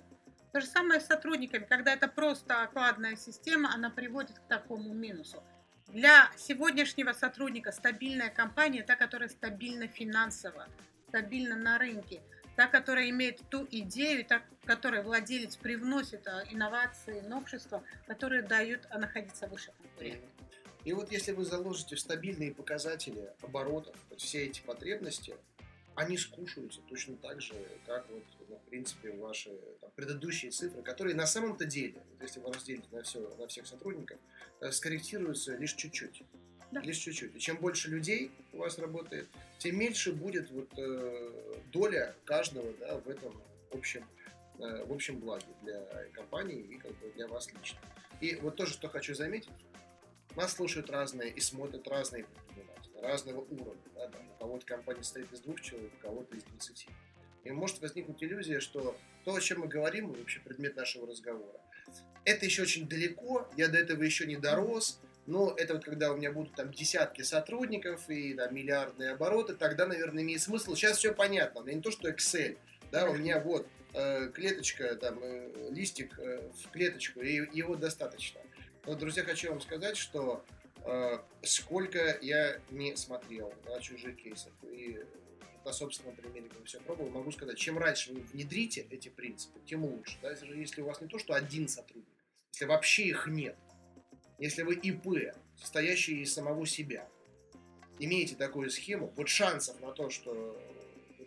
[0.51, 1.65] То же самое с сотрудниками.
[1.65, 5.43] Когда это просто окладная система, она приводит к такому минусу.
[5.87, 10.67] Для сегодняшнего сотрудника стабильная компания, та, которая стабильна финансово,
[11.07, 12.21] стабильна на рынке,
[12.55, 18.99] та, которая имеет ту идею, та, которой владелец привносит а, инновации, новшества, которые дают а,
[18.99, 20.29] находиться выше конкурентов.
[20.85, 25.35] И вот если вы заложите в стабильные показатели оборотов вот все эти потребности,
[25.95, 27.53] они скушаются точно так же,
[27.85, 32.39] как вот, ну, в принципе, ваши там, предыдущие цифры, которые на самом-то деле, вот если
[32.39, 34.17] вы разделите на, все, на всех сотрудников,
[34.59, 36.23] э, скорректируются лишь чуть-чуть.
[36.73, 36.81] Да.
[36.81, 37.35] Лишь чуть-чуть.
[37.35, 39.27] И чем больше людей у вас работает,
[39.59, 43.39] тем меньше будет вот, э, доля каждого да, в этом
[43.71, 44.03] общем,
[44.59, 47.79] э, в общем благе для компании и как бы для вас лично.
[48.21, 49.51] И вот тоже, что хочу заметить,
[50.35, 52.25] нас слушают разные и смотрят разные
[53.01, 53.83] разного уровня.
[53.93, 56.87] Да, там, у кого-то компания стоит из двух человек, у кого-то из 20.
[57.43, 61.59] И может возникнуть иллюзия, что то, о чем мы говорим, вообще предмет нашего разговора,
[62.25, 66.17] это еще очень далеко, я до этого еще не дорос, но это вот когда у
[66.17, 70.75] меня будут там десятки сотрудников и там, миллиардные обороты, тогда, наверное, имеет смысл.
[70.75, 72.57] Сейчас все понятно, у меня не то, что Excel,
[72.91, 78.41] да, у меня вот э, клеточка, там, э, листик э, в клеточку, и его достаточно.
[78.85, 80.43] Но, друзья, хочу вам сказать, что
[80.83, 84.99] э, сколько я не смотрел на чужих кейсов и
[85.63, 89.85] на собственном примере, когда все пробовал, могу сказать, чем раньше вы внедрите эти принципы, тем
[89.85, 90.17] лучше.
[90.21, 90.31] Да?
[90.31, 92.07] Если у вас не то, что один сотрудник,
[92.51, 93.55] если вообще их нет,
[94.39, 97.07] если вы ИП, состоящий из самого себя,
[97.99, 100.59] имеете такую схему, вот шансов на то, что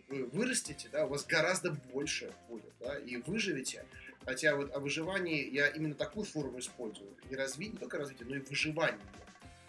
[0.07, 3.85] вы вырастете, да, у вас гораздо больше будет, да, и выживете.
[4.25, 7.15] Хотя вот о выживании я именно такую форму использую.
[7.29, 8.99] Не развитие, не только развитие, но и выживание.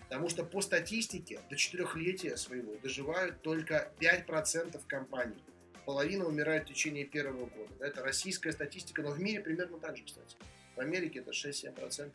[0.09, 5.43] Потому что по статистике до четырехлетия своего доживают только 5% компаний.
[5.85, 7.73] Половина умирает в течение первого года.
[7.81, 10.37] Это российская статистика, но в мире примерно так же, кстати.
[10.77, 12.13] В Америке это 6-7%.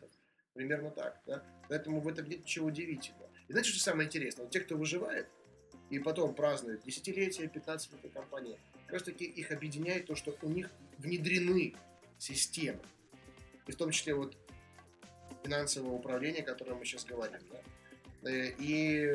[0.54, 1.20] Примерно так.
[1.26, 1.44] Да?
[1.68, 3.28] Поэтому в этом нет ничего удивительного.
[3.48, 4.44] И знаете, что самое интересное?
[4.44, 5.28] Вот те, кто выживает,
[5.90, 10.48] и потом празднуют десятилетия, 15 лет компании, как раз таки их объединяет то, что у
[10.48, 11.74] них внедрены
[12.18, 12.80] системы.
[13.66, 14.36] И в том числе вот
[15.42, 17.40] финансового управления, о котором мы сейчас говорим.
[17.50, 17.60] Да?
[18.30, 19.06] И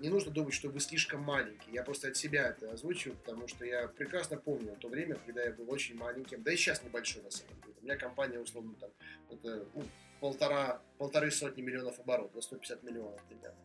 [0.00, 1.70] не нужно думать, что вы слишком маленький.
[1.70, 5.52] Я просто от себя это озвучиваю, потому что я прекрасно помню то время, когда я
[5.52, 7.74] был очень маленьким, да и сейчас небольшой на самом деле.
[7.80, 8.90] У меня компания, условно, там,
[9.30, 9.84] это, ну,
[10.20, 13.58] полтора, полторы сотни миллионов оборотов, 150 миллионов примерно.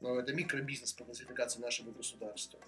[0.00, 2.58] Но это микробизнес по классификации нашего государства.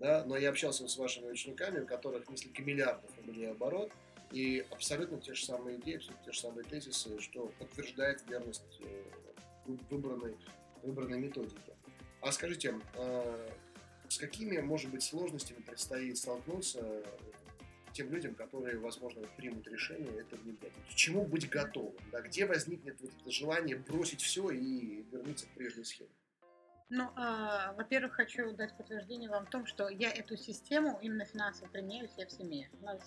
[0.00, 0.24] Да?
[0.24, 3.92] Но я общался с вашими учениками, у которых несколько миллиардов рублей оборот,
[4.32, 8.80] и абсолютно те же самые идеи, абсолютно те же самые тезисы, что подтверждает верность
[9.90, 10.36] выбранной
[10.82, 11.74] выбранной методики.
[12.22, 13.50] А скажите, э,
[14.08, 17.04] с какими, может быть, сложностями предстоит столкнуться
[17.92, 20.72] тем людям, которые, возможно, примут решение это внедрять?
[20.90, 21.94] К чему быть готовым?
[22.12, 22.20] Да?
[22.20, 26.10] Где возникнет вот это желание бросить все и вернуться к прежней схеме?
[26.88, 31.68] Ну, э, во-первых, хочу дать подтверждение вам в том, что я эту систему именно финансово
[31.68, 32.68] применяю себя в семье.
[32.80, 33.00] У нас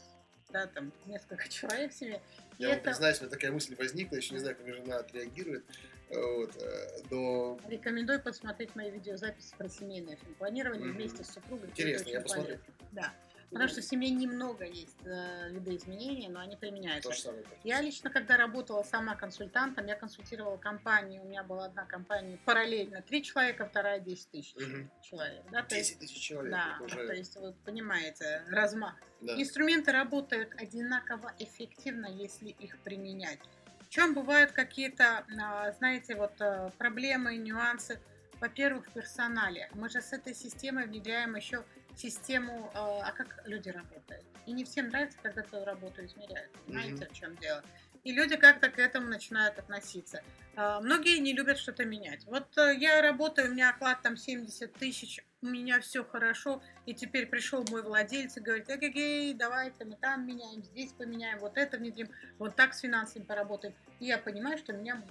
[0.54, 2.22] да, там несколько человек в семье.
[2.60, 2.86] Я вам это...
[2.86, 5.66] признаюсь, у меня такая мысль возникла, еще не знаю, как жена отреагирует.
[6.10, 7.60] Вот, э, но...
[7.68, 10.94] Рекомендую посмотреть мои видеозаписи про семейное планирование mm-hmm.
[10.94, 11.70] вместе с супругой.
[11.70, 12.60] Интересно, я посмотрю.
[12.92, 13.12] Да.
[13.54, 17.10] Потому что в семье немного есть э, видоизменений, но они применяются.
[17.10, 17.44] То же самое.
[17.64, 23.04] Я лично, когда работала сама консультантом, я консультировала компании, у меня была одна компания параллельно,
[23.04, 24.90] три человека, вторая 10 тысяч угу.
[25.04, 25.44] человек.
[25.52, 26.52] Да, 10 тысяч человек.
[26.52, 27.08] Да, уже...
[27.08, 28.96] то есть вы понимаете размах.
[29.22, 29.40] Да.
[29.40, 33.40] Инструменты работают одинаково эффективно, если их применять.
[33.82, 38.00] В чем бывают какие-то, а, знаете, вот э, проблемы, нюансы?
[38.42, 39.70] Во-первых, в персонале.
[39.74, 41.64] Мы же с этой системой внедряем еще
[41.96, 44.24] систему, а, а как люди работают.
[44.46, 46.52] И не всем нравится, когда твою работу измеряют.
[46.66, 47.10] Понимаете, mm-hmm.
[47.10, 47.64] в чем дело?
[48.04, 50.22] И люди как-то к этому начинают относиться.
[50.56, 52.26] А, многие не любят что-то менять.
[52.26, 56.94] Вот э, я работаю, у меня оклад там 70 тысяч, у меня все хорошо, и
[56.94, 61.78] теперь пришел мой владелец и говорит, эгегей, давайте мы там меняем, здесь поменяем, вот это
[61.78, 63.74] внедрим, вот так с финансами поработаем.
[64.00, 65.02] И я понимаю, что меня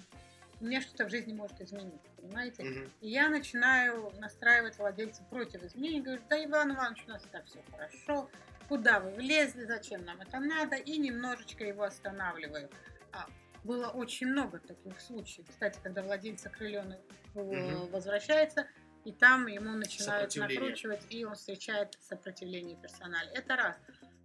[0.63, 2.63] у меня что-то в жизни может измениться, понимаете?
[2.63, 2.91] Угу.
[3.01, 7.59] И я начинаю настраивать владельца против изменений, говорю, да, Иван Иванович, у нас так все
[7.73, 8.31] хорошо,
[8.69, 12.71] куда вы влезли, зачем нам это надо, и немножечко его останавливаю.
[13.13, 13.27] А
[13.65, 15.47] было очень много таких случаев.
[15.51, 16.99] Кстати, когда владелец окрыленный
[17.35, 17.89] угу.
[17.89, 18.67] возвращается,
[19.05, 23.29] и там ему начинают накручивать, и он встречает сопротивление персонала.
[23.35, 23.77] Это раз.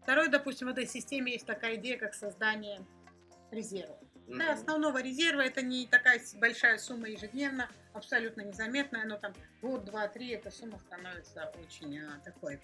[0.04, 2.86] Второе, допустим, в этой системе есть такая идея, как создание
[3.52, 3.98] резерва.
[4.28, 4.38] Mm-hmm.
[4.40, 10.10] Да, основного резерва это не такая большая сумма ежедневно, абсолютно незаметная, но там год, два,
[10.10, 12.60] три эта сумма становится очень а, такой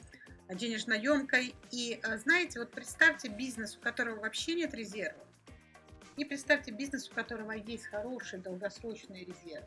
[0.50, 1.56] денежно емкой.
[1.72, 5.26] И а, знаете, вот представьте бизнес, у которого вообще нет резерва,
[6.18, 9.66] и представьте бизнес, у которого есть хороший долгосрочный резерв.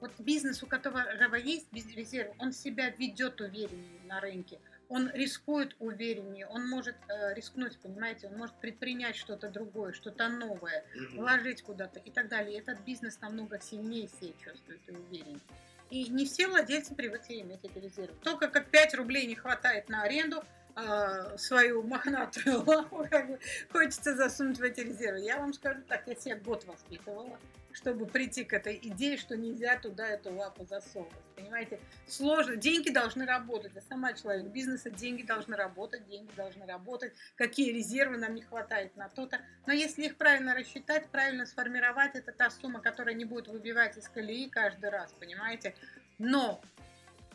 [0.00, 4.58] Вот бизнес, у которого есть резерв, он себя ведет увереннее на рынке–
[4.92, 10.84] он рискует увереннее, он может э, рискнуть, понимаете, он может предпринять что-то другое, что-то новое,
[10.94, 11.22] угу.
[11.22, 12.58] вложить куда-то и так далее.
[12.58, 15.40] Этот бизнес намного сильнее себя чувствует и увереннее.
[15.88, 18.14] И не все владельцы привыкли иметь эти резервы.
[18.22, 20.44] Только как 5 рублей не хватает на аренду,
[20.76, 23.38] э, свою мохнатую лапу как бы,
[23.70, 25.20] хочется засунуть в эти резервы.
[25.20, 27.38] Я вам скажу так, я себя год воспитывала
[27.72, 31.12] чтобы прийти к этой идее, что нельзя туда эту лапу засовывать.
[31.36, 32.56] Понимаете, сложно.
[32.56, 33.72] Деньги должны работать.
[33.74, 37.12] Я сама человек бизнеса, деньги должны работать, деньги должны работать.
[37.36, 39.40] Какие резервы нам не хватает на то-то.
[39.66, 44.08] Но если их правильно рассчитать, правильно сформировать, это та сумма, которая не будет выбивать из
[44.08, 45.74] колеи каждый раз, понимаете.
[46.18, 46.62] Но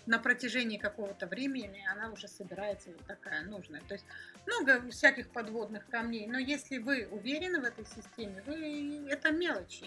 [0.07, 3.81] на протяжении какого-то времени она уже собирается вот такая нужная.
[3.81, 4.05] То есть
[4.45, 9.85] много всяких подводных камней, но если вы уверены в этой системе, вы это мелочи.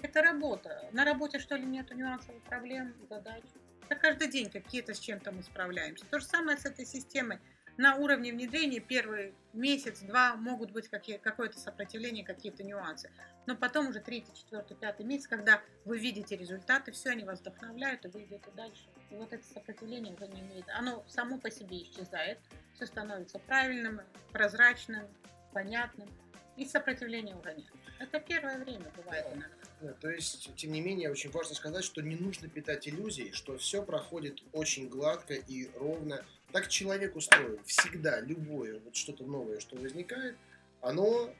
[0.00, 0.88] Это работа.
[0.92, 3.42] На работе что ли нету нюансов, проблем, задач?
[3.88, 6.04] Это каждый день какие-то с чем-то мы справляемся.
[6.06, 7.38] То же самое с этой системой.
[7.78, 13.08] На уровне внедрения первый месяц, два могут быть какие, какое-то сопротивление, какие-то нюансы.
[13.46, 18.04] Но потом уже третий, четвертый, пятый месяц, когда вы видите результаты, все, они вас вдохновляют,
[18.04, 18.82] и вы идете дальше.
[19.12, 20.68] И вот это сопротивление уже не имеет.
[20.70, 22.40] Оно само по себе исчезает,
[22.74, 24.00] все становится правильным,
[24.32, 25.06] прозрачным,
[25.52, 26.08] понятным,
[26.56, 27.72] и сопротивления уже нет.
[28.00, 29.54] Это первое время бывает иногда.
[29.80, 33.56] Да, то есть, тем не менее, очень важно сказать, что не нужно питать иллюзий, что
[33.56, 36.24] все проходит очень гладко и ровно.
[36.52, 37.62] Так человек устроен.
[37.64, 40.36] Всегда любое вот что-то новое, что возникает,
[40.80, 41.34] оно,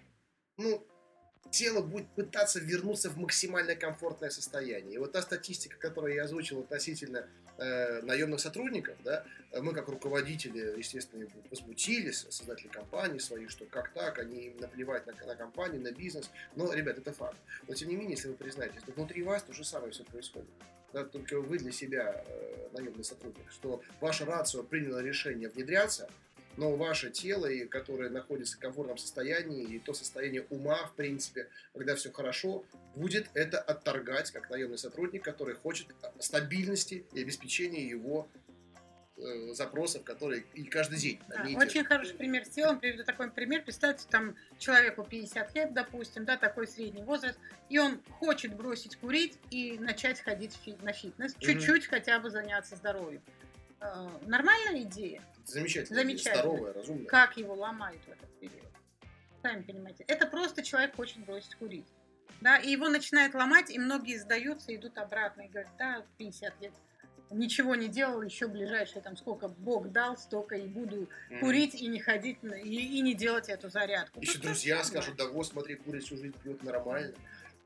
[0.56, 0.86] ну,
[1.50, 4.94] тело будет пытаться вернуться в максимально комфортное состояние.
[4.94, 7.28] И вот та статистика, которую я озвучил относительно
[7.58, 9.24] э, наемных сотрудников, да,
[9.60, 15.34] мы как руководители, естественно, возмутились, создатели компании свои, что как так, они наплевать на, на
[15.36, 16.30] компанию, на бизнес.
[16.54, 17.38] Но, ребят, это факт.
[17.66, 20.48] Но, тем не менее, если вы признаете, что внутри вас то же самое все происходит.
[20.92, 26.08] Да, только вы для себя э, наемный сотрудник, что ваша рация приняла решение внедряться,
[26.58, 31.48] но ваше тело, и которое находится в комфортном состоянии, и то состояние ума, в принципе,
[31.72, 32.64] когда все хорошо,
[32.96, 35.86] будет это отторгать, как наемный сотрудник, который хочет
[36.18, 38.28] стабильности и обеспечения его
[39.16, 41.20] э, запросов, которые и каждый день.
[41.28, 42.80] Да, очень хороший пример с телом.
[42.80, 43.62] Приведу такой пример.
[43.62, 47.38] Представьте, там человеку 50 лет, допустим, да, такой средний возраст,
[47.68, 51.88] и он хочет бросить курить и начать ходить на фитнес, чуть-чуть mm-hmm.
[51.88, 53.22] хотя бы заняться здоровьем.
[53.80, 55.22] Э, нормальная идея?
[55.44, 56.00] Замечательно.
[56.00, 56.42] Замечательно.
[56.42, 57.06] Здоровая, разумная.
[57.06, 58.66] Как его ломают в этот период.
[59.42, 60.04] Сами понимаете.
[60.08, 61.86] Это просто человек хочет бросить курить.
[62.40, 66.72] Да, и его начинает ломать, и многие сдаются, идут обратно и говорят, да, 50 лет
[67.30, 71.40] ничего не делал, еще ближайшие там сколько Бог дал, столько и буду mm.
[71.40, 74.20] курить и не ходить и, и не делать эту зарядку.
[74.20, 77.14] Еще Тут друзья скажут, да вот смотри, курит всю жизнь пьет нормально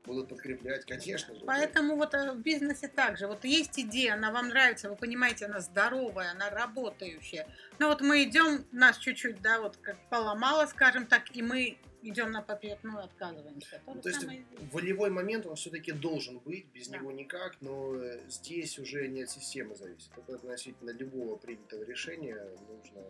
[0.05, 1.41] будут подкреплять, конечно же.
[1.45, 3.27] Поэтому вот э, в бизнесе также.
[3.27, 7.47] Вот есть идея, она вам нравится, вы понимаете, она здоровая, она работающая.
[7.79, 12.31] Но вот мы идем, нас чуть-чуть, да, вот как поломало, скажем так, и мы идем
[12.31, 13.81] на попятную, отказываемся.
[13.85, 14.25] То, ну, то есть
[14.71, 16.97] волевой момент, он все-таки должен быть, без да.
[16.97, 20.11] него никак, но э, здесь уже не от системы зависит.
[20.17, 22.37] Это относительно любого принятого решения
[22.67, 23.03] нужно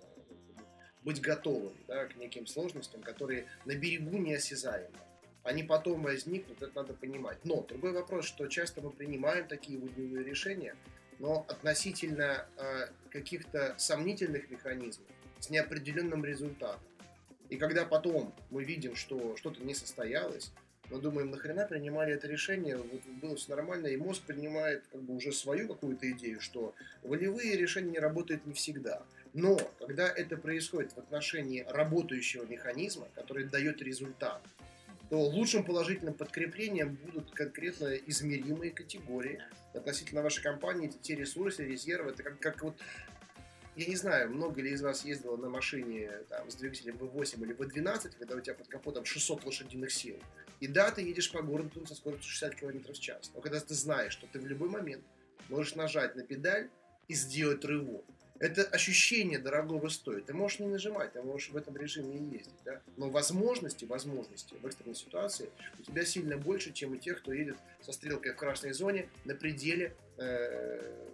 [1.03, 4.97] быть готовым да, к неким сложностям, которые на берегу неосязаемы
[5.43, 7.37] они потом возникнут, это надо понимать.
[7.43, 10.75] Но другой вопрос, что часто мы принимаем такие волевые решения,
[11.19, 15.07] но относительно э, каких-то сомнительных механизмов
[15.39, 16.81] с неопределенным результатом.
[17.49, 20.51] И когда потом мы видим, что что-то не состоялось,
[20.89, 25.15] мы думаем, нахрена принимали это решение, вот было все нормально, и мозг принимает как бы
[25.15, 26.73] уже свою какую-то идею, что
[27.03, 29.03] волевые решения работают не всегда.
[29.33, 34.41] Но когда это происходит в отношении работающего механизма, который дает результат,
[35.13, 39.43] то лучшим положительным подкреплением будут конкретно измеримые категории
[39.75, 42.09] относительно вашей компании, те ресурсы, резервы.
[42.09, 42.75] Это как, как вот
[43.75, 47.55] я не знаю, много ли из вас ездило на машине там, с двигателем V8 или
[47.55, 50.17] V12, когда у тебя под капотом 600 лошадиных сил.
[50.59, 53.29] И да, ты едешь по городу со скоростью 60 км в час.
[53.35, 55.03] Но когда ты знаешь, что ты в любой момент
[55.47, 56.71] можешь нажать на педаль
[57.07, 58.03] и сделать рывок,
[58.43, 60.25] это ощущение дорогого стоит.
[60.25, 62.81] Ты можешь не нажимать, ты можешь в этом режиме и ездить, да?
[62.97, 67.55] Но возможности, возможности в экстренной ситуации у тебя сильно больше, чем у тех, кто едет
[67.81, 71.07] со стрелкой в красной зоне на пределе э,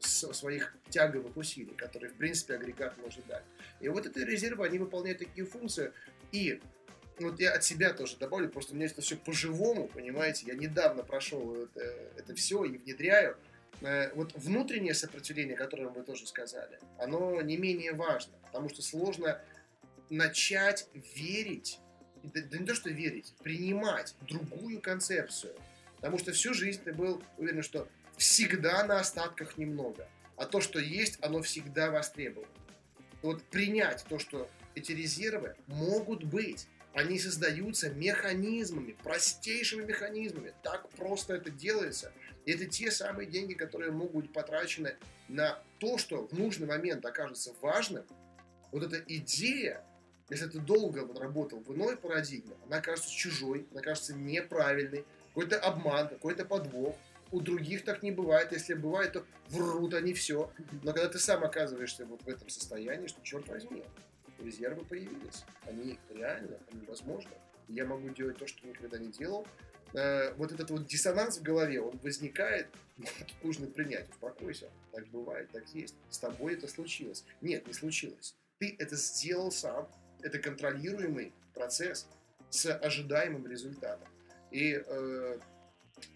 [0.00, 3.44] своих тяговых усилий, которые, в принципе, агрегат может дать.
[3.80, 5.90] И вот эти резервы, они выполняют такие функции,
[6.32, 6.60] и
[7.18, 11.02] вот я от себя тоже добавлю, просто у меня это все по-живому, понимаете, я недавно
[11.02, 11.80] прошел это,
[12.18, 13.53] это все и внедряю, Э,
[14.14, 19.40] вот внутреннее сопротивление, которое вы тоже сказали, оно не менее важно, потому что сложно
[20.10, 21.80] начать верить,
[22.22, 25.54] да, да не то что верить, принимать другую концепцию.
[25.96, 30.78] Потому что всю жизнь ты был уверен, что всегда на остатках немного, а то, что
[30.78, 32.48] есть, оно всегда востребовано.
[33.22, 40.52] Вот принять то, что эти резервы могут быть, они создаются механизмами, простейшими механизмами.
[40.62, 42.12] Так просто это делается–
[42.52, 44.96] это те самые деньги, которые могут быть потрачены
[45.28, 48.04] на то, что в нужный момент окажется важным.
[48.70, 49.84] Вот эта идея,
[50.28, 56.08] если ты долго работал в иной парадигме, она кажется чужой, она кажется неправильной, какой-то обман,
[56.08, 56.96] какой-то подвох.
[57.30, 58.52] У других так не бывает.
[58.52, 60.52] Если бывает, то врут они все.
[60.82, 63.82] Но когда ты сам оказываешься вот в этом состоянии, что, черт возьми,
[64.38, 65.44] резервы появились.
[65.66, 67.32] Они реально, они возможны.
[67.68, 69.46] Я могу делать то, что никогда не делал,
[69.94, 72.68] э, вот этот вот диссонанс в голове, он возникает,
[73.42, 77.24] нужно принять, успокойся, так бывает, так есть, с тобой это случилось.
[77.40, 78.34] Нет, не случилось.
[78.58, 79.88] Ты это сделал сам,
[80.22, 82.06] это контролируемый процесс
[82.50, 84.08] с ожидаемым результатом.
[84.50, 85.38] И э,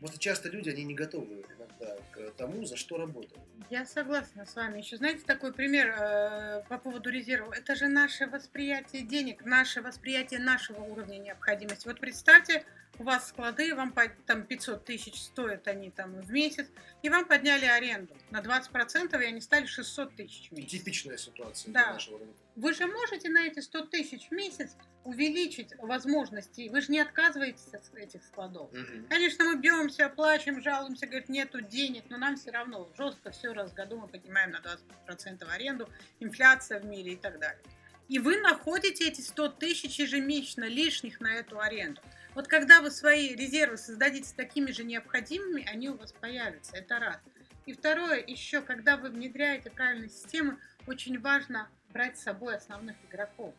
[0.00, 3.42] просто часто люди, они не готовы иногда к тому, за что работают.
[3.70, 4.78] Я согласна с вами.
[4.78, 7.56] Еще знаете такой пример э, по поводу резервов?
[7.56, 11.86] Это же наше восприятие денег, наше восприятие нашего уровня необходимости.
[11.86, 12.64] Вот представьте,
[12.98, 13.94] у вас склады, вам
[14.26, 16.66] там 500 тысяч стоят они там в месяц,
[17.02, 20.70] и вам подняли аренду на 20%, и они стали 600 тысяч в месяц.
[20.70, 21.92] Типичная ситуация да.
[21.92, 22.34] нашего рынка.
[22.56, 27.72] Вы же можете на эти 100 тысяч в месяц увеличить возможности, вы же не отказываетесь
[27.72, 28.70] от этих складов.
[28.72, 29.06] Угу.
[29.08, 33.70] Конечно, мы бьемся, плачем, жалуемся, говорят, нету денег, но нам все равно жестко все раз
[33.70, 34.60] в году мы поднимаем на
[35.06, 35.88] 20% аренду,
[36.20, 37.62] инфляция в мире и так далее.
[38.08, 42.00] И вы находите эти 100 тысяч ежемесячно лишних на эту аренду.
[42.38, 46.76] Вот когда вы свои резервы создадите такими же необходимыми, они у вас появятся.
[46.76, 47.18] Это раз.
[47.66, 53.56] И второе, еще, когда вы внедряете правильные системы, очень важно брать с собой основных игроков.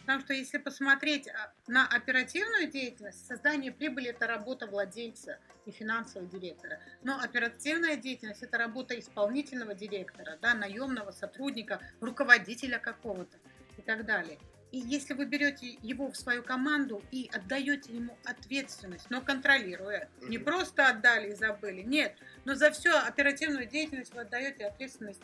[0.00, 6.28] Потому что если посмотреть а, на оперативную деятельность, создание прибыли– это работа владельца и финансового
[6.28, 6.80] директора.
[7.04, 13.38] Но оперативная деятельность– это работа исполнительного директора, да, наемного сотрудника, руководителя какого-то
[13.78, 14.40] и так далее.
[14.76, 20.36] И если вы берете его в свою команду и отдаете ему ответственность, но контролируя, не
[20.36, 22.14] просто отдали и забыли, нет,
[22.44, 25.22] но за всю оперативную деятельность вы отдаете ответственность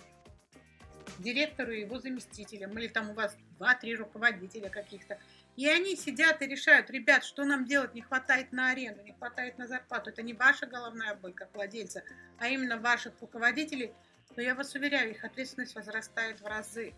[1.19, 5.19] директору и его заместителям, или там у вас два-три руководителя каких-то.
[5.57, 9.59] И они сидят и решают, ребят, что нам делать, не хватает на аренду, не хватает
[9.59, 10.09] на зарплату.
[10.09, 12.05] Это не ваша головная боль, как владельца,
[12.39, 13.93] а именно ваших руководителей,
[14.35, 16.95] то я вас уверяю, их ответственность возрастает в разы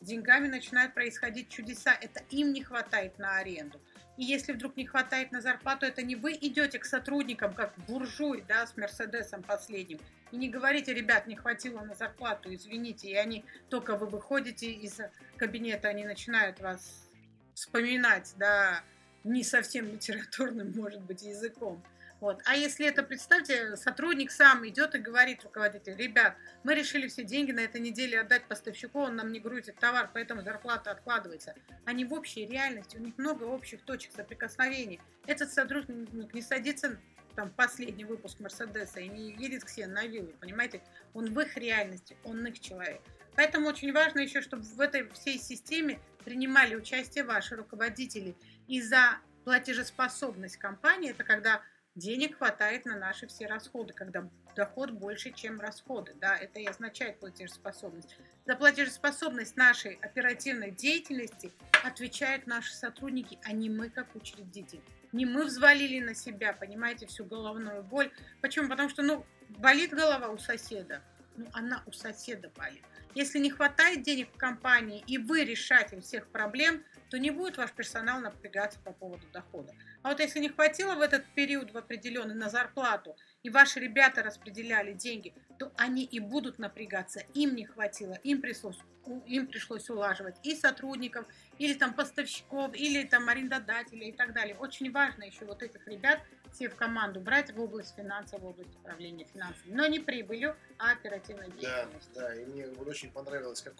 [0.00, 1.96] деньгами начинают происходить чудеса.
[2.00, 3.80] Это им не хватает на аренду.
[4.16, 8.44] И если вдруг не хватает на зарплату, это не вы идете к сотрудникам, как буржуй,
[8.48, 10.00] да, с Мерседесом последним,
[10.32, 14.98] и не говорите, ребят, не хватило на зарплату, извините, и они, только вы выходите из
[15.36, 17.08] кабинета, они начинают вас
[17.54, 18.82] вспоминать, да,
[19.22, 21.82] не совсем литературным, может быть, языком.
[22.20, 22.42] Вот.
[22.46, 27.52] А если это, представьте, сотрудник сам идет и говорит руководитель, ребят, мы решили все деньги
[27.52, 31.54] на этой неделе отдать поставщику, он нам не грузит товар, поэтому зарплата откладывается.
[31.84, 35.00] Они в общей реальности, у них много общих точек соприкосновения.
[35.26, 36.98] Этот сотрудник не садится
[37.36, 40.82] там последний выпуск Мерседеса и не едет к себе на виллу, понимаете?
[41.14, 43.00] Он в их реальности, он их человек.
[43.36, 48.36] Поэтому очень важно еще, чтобы в этой всей системе принимали участие ваши руководители.
[48.66, 51.62] И за платежеспособность компании, это когда
[51.98, 56.14] денег хватает на наши все расходы, когда доход больше, чем расходы.
[56.20, 58.16] Да, это и означает платежеспособность.
[58.46, 61.52] За платежеспособность нашей оперативной деятельности
[61.84, 64.80] отвечают наши сотрудники, а не мы как учредитель.
[65.12, 68.10] Не мы взвалили на себя, понимаете, всю головную боль.
[68.40, 68.68] Почему?
[68.68, 71.02] Потому что, ну, болит голова у соседа.
[71.36, 72.82] Ну, она у соседа болит.
[73.14, 77.72] Если не хватает денег в компании, и вы решатель всех проблем, то не будет ваш
[77.72, 79.74] персонал напрягаться по поводу дохода.
[80.02, 84.22] А вот если не хватило в этот период в определенный на зарплату, и ваши ребята
[84.22, 87.20] распределяли деньги, то они и будут напрягаться.
[87.34, 88.78] Им не хватило, им пришлось,
[89.26, 91.26] им пришлось улаживать и сотрудников,
[91.58, 94.56] или там поставщиков, или там арендодателей и так далее.
[94.56, 96.20] Очень важно еще вот этих ребят
[96.52, 99.72] все в команду брать в область финансов, в область управления финансами.
[99.72, 102.14] Но не прибылью, а оперативной деятельностью.
[102.14, 103.74] Да, да, и мне вот очень понравилось, как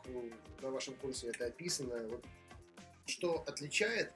[0.60, 1.98] на вашем курсе это описано.
[2.08, 2.24] Вот,
[3.08, 4.12] что отличает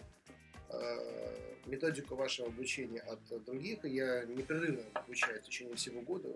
[0.68, 6.28] э, методику вашего обучения от других, я непрерывно обучаюсь в течение всего года,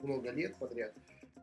[0.00, 0.94] много лет подряд,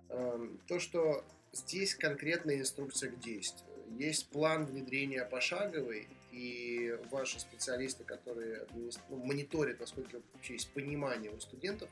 [0.10, 3.70] э, то, что здесь конкретная инструкция к действию.
[3.98, 11.40] Есть план внедрения пошаговый, и ваши специалисты, которые ну, мониторят, насколько вообще есть понимание у
[11.40, 11.90] студентов,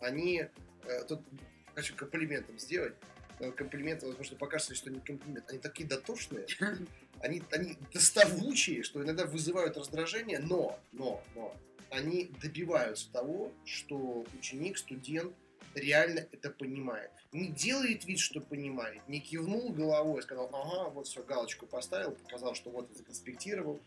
[0.00, 0.46] они,
[0.84, 1.20] э, тут
[1.74, 2.94] хочу комплиментом сделать,
[3.56, 6.46] комплименты, возможно, покажется, что не комплимент, они такие дотошные,
[7.22, 11.54] они, они доставучие, что иногда вызывают раздражение, но, но, но,
[11.90, 15.32] они добиваются того, что ученик, студент
[15.74, 17.10] реально это понимает.
[17.32, 22.54] Не делает вид, что понимает, не кивнул головой, сказал, ага, вот все, галочку поставил, показал,
[22.54, 23.80] что вот законспектировал.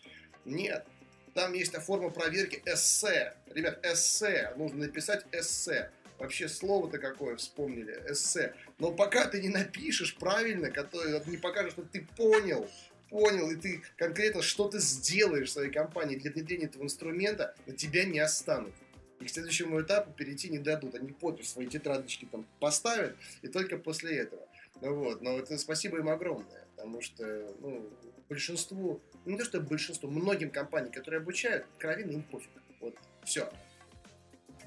[0.45, 0.85] Нет,
[1.33, 3.35] там есть форма проверки эссе.
[3.47, 5.91] Ребят, эссе, нужно написать эссе.
[6.17, 8.55] Вообще слово-то какое вспомнили, эссе.
[8.79, 12.69] Но пока ты не напишешь правильно, которое не покажешь, что ты понял,
[13.15, 17.73] понял, и ты конкретно что ты сделаешь в своей компании для внедрения этого инструмента, на
[17.73, 18.73] тебя не останут
[19.21, 20.95] и к следующему этапу перейти не дадут.
[20.95, 24.45] Они подпись свои тетрадочки там поставят, и только после этого.
[24.81, 27.89] Ну вот, но это спасибо им огромное, потому что, ну,
[28.27, 32.49] большинству, ну, не то что большинству, многим компаниям, которые обучают, кровина им пофиг.
[32.81, 33.49] Вот, все.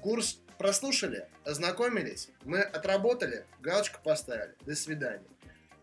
[0.01, 5.27] Курс прослушали, ознакомились, мы отработали, галочку поставили, до свидания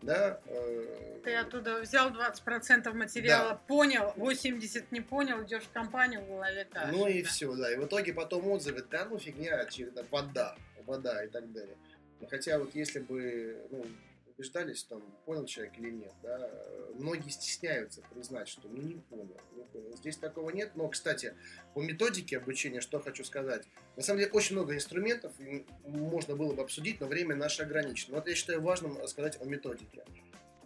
[0.07, 0.39] да.
[0.47, 3.61] Э, Ты оттуда взял 20% материала, да.
[3.67, 6.91] понял, 80 не понял, идешь в компанию в голове так.
[6.91, 7.27] Ну и да.
[7.27, 7.71] все, да.
[7.71, 9.67] И в итоге потом отзывы, да ну фигня,
[10.09, 10.55] вода,
[10.85, 11.75] вода и так далее.
[12.29, 13.85] Хотя вот если бы, ну,
[14.37, 16.13] убеждались в том, понял человек или нет.
[16.21, 16.49] Да?
[16.93, 19.95] Многие стесняются признать, что ну не понял, не понял.
[19.97, 20.71] Здесь такого нет.
[20.75, 21.35] Но, кстати,
[21.73, 23.65] по методике обучения, что хочу сказать.
[23.95, 25.33] На самом деле, очень много инструментов
[25.85, 28.15] можно было бы обсудить, но время наше ограничено.
[28.15, 30.03] Вот я считаю важным сказать о методике.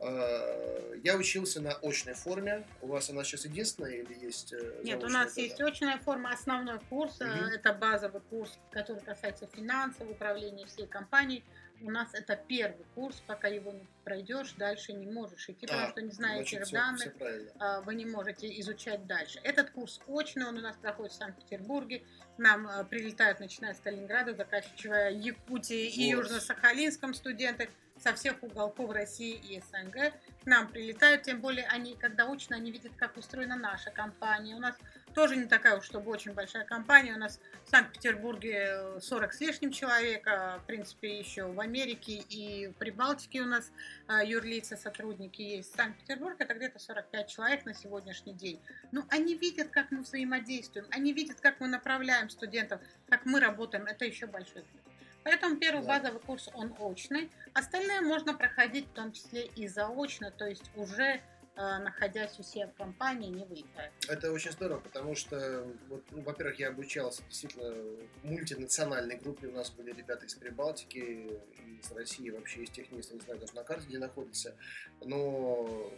[0.02, 2.66] А, я учился на очной форме.
[2.82, 4.52] У вас она сейчас единственная или есть?
[4.52, 5.48] Э, нет, у нас тоже?
[5.48, 7.22] есть очная форма, основной курс.
[7.22, 7.28] Угу.
[7.28, 11.44] Это базовый курс, который касается финансов, управления всей компанией
[11.84, 15.90] у нас это первый курс, пока его не пройдешь, дальше не можешь идти, потому а,
[15.90, 19.40] что не знаете значит, данных, все, все вы не можете изучать дальше.
[19.44, 22.04] Этот курс очный, он у нас проходит в Санкт-Петербурге,
[22.38, 25.98] нам а, прилетают, начиная с Калининграда, заканчивая Якутии вот.
[25.98, 27.70] и Южно-Сахалинском студенты
[28.00, 30.14] со всех уголков России и СНГ
[30.44, 34.56] к нам прилетают, тем более они, когда очно, они видят, как устроена наша компания.
[34.56, 34.76] У нас
[35.14, 37.14] тоже не такая уж, чтобы очень большая компания.
[37.14, 42.68] У нас в Санкт-Петербурге 40 с лишним человек, а, в принципе, еще в Америке и
[42.68, 43.72] в Прибалтике у нас
[44.08, 45.76] а, юрлицы, сотрудники есть.
[45.76, 48.60] Санкт-Петербург это где-то 45 человек на сегодняшний день.
[48.92, 53.86] Ну, они видят, как мы взаимодействуем, они видят, как мы направляем студентов, как мы работаем.
[53.86, 54.82] Это еще большой плюс.
[55.24, 56.00] Поэтому первый да.
[56.00, 57.30] базовый курс, он очный.
[57.54, 62.68] Остальные можно проходить в том числе и заочно, то есть уже Э, находясь у себя
[62.68, 63.92] в компании, не выиграет.
[64.08, 69.48] Это очень здорово, потому что, вот, ну, во-первых, я обучался действительно в мультинациональной группе.
[69.48, 71.40] У нас были ребята из Прибалтики,
[71.82, 74.56] из России, вообще из тех мест, не знаю, даже на карте, где находится.
[75.02, 75.92] Но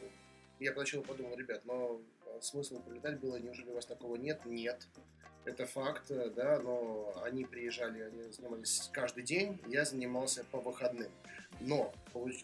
[0.60, 2.02] я поначалу подумал, ребят, но
[2.42, 4.46] смысл прилетать было, неужели у вас такого нет?
[4.46, 4.88] Нет.
[5.46, 11.12] Это факт, да, но они приезжали, они занимались каждый день, я занимался по выходным.
[11.60, 11.94] Но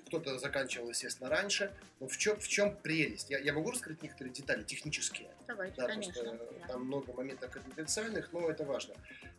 [0.07, 1.73] кто-то заканчивал, естественно, раньше.
[1.99, 3.29] Но в чем, в чем прелесть?
[3.29, 5.29] Я, я могу раскрыть некоторые детали технические?
[5.47, 6.13] Давайте, да, конечно.
[6.13, 6.67] Потому что да.
[6.67, 8.95] там много моментов конфиденциальных, но это важно.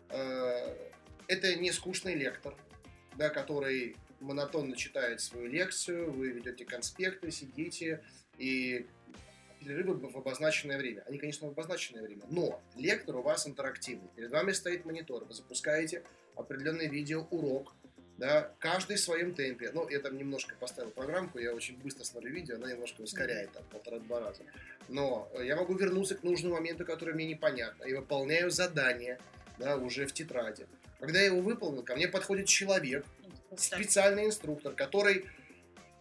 [0.08, 0.74] Э,
[1.28, 2.56] это не скучный лектор,
[3.16, 8.02] да, который монотонно читает свою лекцию, вы ведете конспекты, сидите
[8.40, 8.86] и
[9.60, 11.04] перерывы в обозначенное время.
[11.06, 14.08] Они, конечно, в обозначенное время, но лектор у вас интерактивный.
[14.16, 16.02] Перед вами стоит монитор, вы запускаете
[16.34, 17.74] определенный видеоурок,
[18.16, 19.70] да, каждый в своем темпе.
[19.72, 23.62] Ну, я там немножко поставил программку, я очень быстро смотрю видео, она немножко ускоряет, там,
[23.70, 24.42] полтора-два раза.
[24.88, 29.18] Но я могу вернуться к нужному моменту, который мне непонятно, и выполняю задание,
[29.58, 30.66] да, уже в тетради.
[30.98, 33.04] Когда я его выполнил, ко мне подходит человек,
[33.56, 35.26] специальный инструктор, который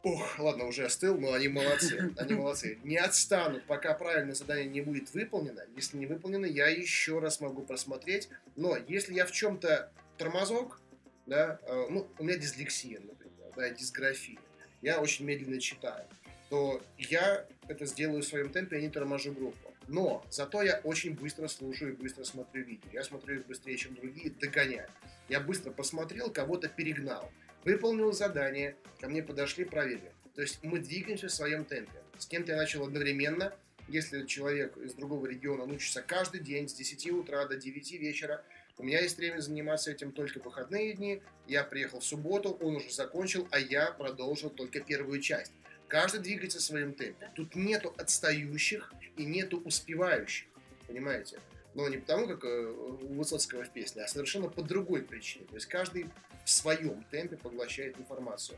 [0.01, 2.13] Ох, ладно, уже остыл, но они молодцы.
[2.17, 2.79] Они молодцы.
[2.83, 5.65] Не отстанут, пока правильное задание не будет выполнено.
[5.75, 8.29] Если не выполнено, я еще раз могу просмотреть.
[8.55, 10.79] Но если я в чем-то тормозок,
[11.25, 14.39] да, э, ну, у меня дислексия, например, да, дисграфия,
[14.81, 16.05] я очень медленно читаю,
[16.49, 19.73] то я это сделаю в своем темпе, я не торможу группу.
[19.89, 22.89] Но зато я очень быстро слушаю и быстро смотрю видео.
[22.93, 24.89] Я смотрю их быстрее, чем другие, догоняю.
[25.27, 27.31] Я быстро посмотрел, кого-то перегнал.
[27.65, 30.11] Выполнил задание, ко мне подошли, проверили.
[30.35, 31.91] То есть мы двигаемся в своем темпе.
[32.17, 33.53] С кем-то я начал одновременно,
[33.89, 38.43] Если человек из другого региона он учится каждый день с 10 утра до 9 вечера,
[38.77, 41.23] у меня есть время заниматься этим только в выходные дни.
[41.47, 45.51] Я приехал в субботу, он уже закончил, а я продолжил только первую часть.
[45.87, 47.31] Каждый двигается в своем темпе.
[47.35, 50.47] Тут нету отстающих и нету успевающих.
[50.87, 51.39] Понимаете?
[51.75, 55.45] Но не потому, как э, у Высоцкого в песне, а совершенно по другой причине.
[55.45, 56.07] То есть каждый
[56.43, 58.57] в своем темпе поглощает информацию.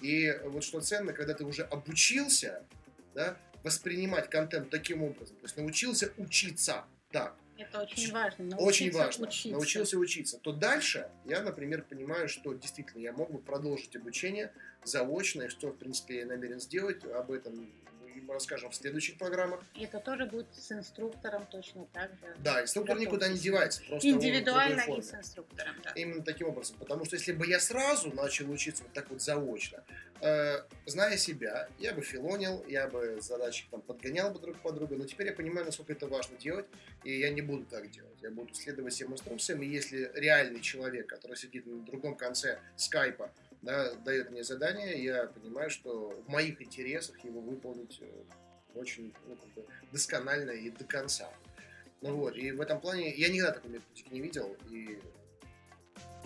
[0.00, 2.64] И вот что ценно, когда ты уже обучился
[3.14, 8.44] да, воспринимать контент таким образом, то есть научился учиться так, это очень важно.
[8.44, 9.26] Научиться очень важно.
[9.26, 9.48] Учиться.
[9.50, 10.38] Научился учиться.
[10.38, 14.52] То дальше я, например, понимаю, что действительно я мог бы продолжить обучение
[14.84, 17.04] заочно, и что, в принципе, я намерен сделать.
[17.04, 17.70] Об этом
[18.28, 19.62] расскажем в следующих программах.
[19.78, 22.34] Это тоже будет с инструктором точно так же.
[22.38, 23.82] Да, инструктор никуда не девается.
[23.88, 25.92] Просто Индивидуально и с инструктором, да.
[25.94, 26.76] Именно таким образом.
[26.78, 29.84] Потому что если бы я сразу начал учиться вот так вот заочно,
[30.20, 34.96] э, зная себя, я бы филонил, я бы задачи там подгонял бы друг по другу,
[34.96, 36.66] но теперь я понимаю, насколько это важно делать,
[37.04, 38.18] и я не буду так делать.
[38.22, 43.32] Я буду следовать всем инструкциям, и если реальный человек, который сидит на другом конце скайпа,
[43.62, 48.06] да, дает мне задание, я понимаю, что в моих интересах его выполнить э,
[48.74, 51.32] очень ну, как бы досконально и до конца.
[52.00, 54.98] Ну вот, и в этом плане я никогда такой методики не видел, и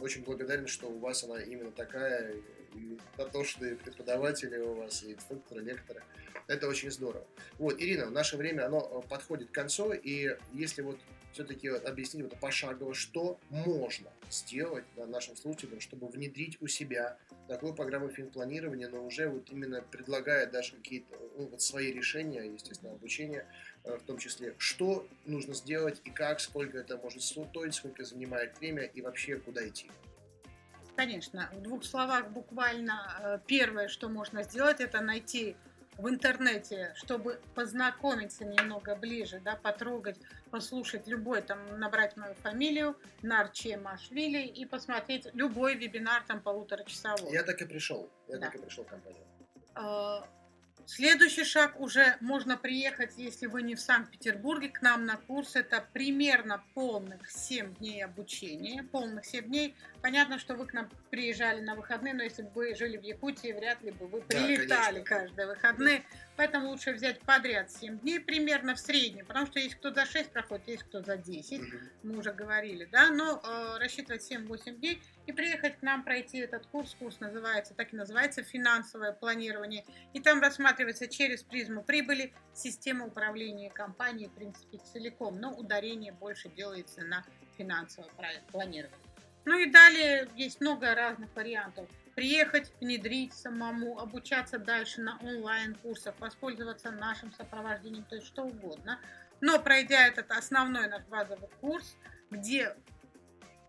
[0.01, 2.34] очень благодарен, что у вас она именно такая,
[2.74, 6.03] и дотошные преподаватели у вас, и инструкторы, лекторы.
[6.47, 7.26] Это очень здорово.
[7.59, 10.99] Вот, Ирина, наше время оно э, подходит к концу, и если вот
[11.37, 17.74] все-таки объяснить вот пошагово, что можно сделать да, нашим слушателям, чтобы внедрить у себя такую
[17.74, 23.47] программу финпланирования, но уже вот именно предлагая даже какие-то ну, вот свои решения, естественно, обучение
[23.84, 28.59] э, в том числе, что нужно сделать и как, сколько это может стоить, сколько занимает
[28.59, 29.91] время и вообще куда идти.
[30.97, 35.55] Конечно, в двух словах буквально э, первое, что можно сделать, это найти
[35.99, 40.19] в интернете, чтобы познакомиться немного ближе, да, потрогать,
[40.51, 47.33] послушать любой, там, набрать мою фамилию, Нарче Машвили, и посмотреть любой вебинар, там, полуторачасовой.
[47.33, 48.47] Я так и пришел, я да.
[48.47, 49.25] так и пришел в компанию.
[49.75, 50.29] А,
[50.89, 55.57] Следующий шаг уже можно приехать, если вы не в Санкт-Петербурге, к нам на курс.
[55.57, 58.85] Это примерно полных 7 дней обучения.
[58.85, 59.75] Полных 7 дней.
[60.07, 63.51] Понятно, что вы к нам приезжали на выходные, но если бы вы жили в Якутии,
[63.51, 66.05] вряд ли бы вы прилетали да, каждые выходные.
[66.37, 70.31] Поэтому лучше взять подряд 7 дней примерно в среднем, потому что есть кто за 6
[70.31, 71.69] проходит, есть кто за 10, угу.
[72.05, 76.67] мы уже говорили, да, но э, рассчитывать 7-8 дней и приехать к нам пройти этот
[76.67, 83.07] курс, курс называется, так и называется, финансовое планирование, и там рассматривается через призму прибыли система
[83.07, 87.25] управления компанией, в принципе, целиком, но ударение больше делается на
[87.59, 88.11] финансовое
[88.53, 89.06] планирование.
[89.47, 96.91] Ну и далее есть много разных вариантов приехать, внедрить самому, обучаться дальше на онлайн-курсах, воспользоваться
[96.91, 98.99] нашим сопровождением, то есть что угодно.
[99.41, 101.97] Но пройдя этот основной наш базовый курс,
[102.31, 102.75] где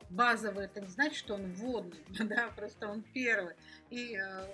[0.10, 3.54] базовый, это не значит, что он вводный, да, просто он первый.
[3.92, 4.48] И э,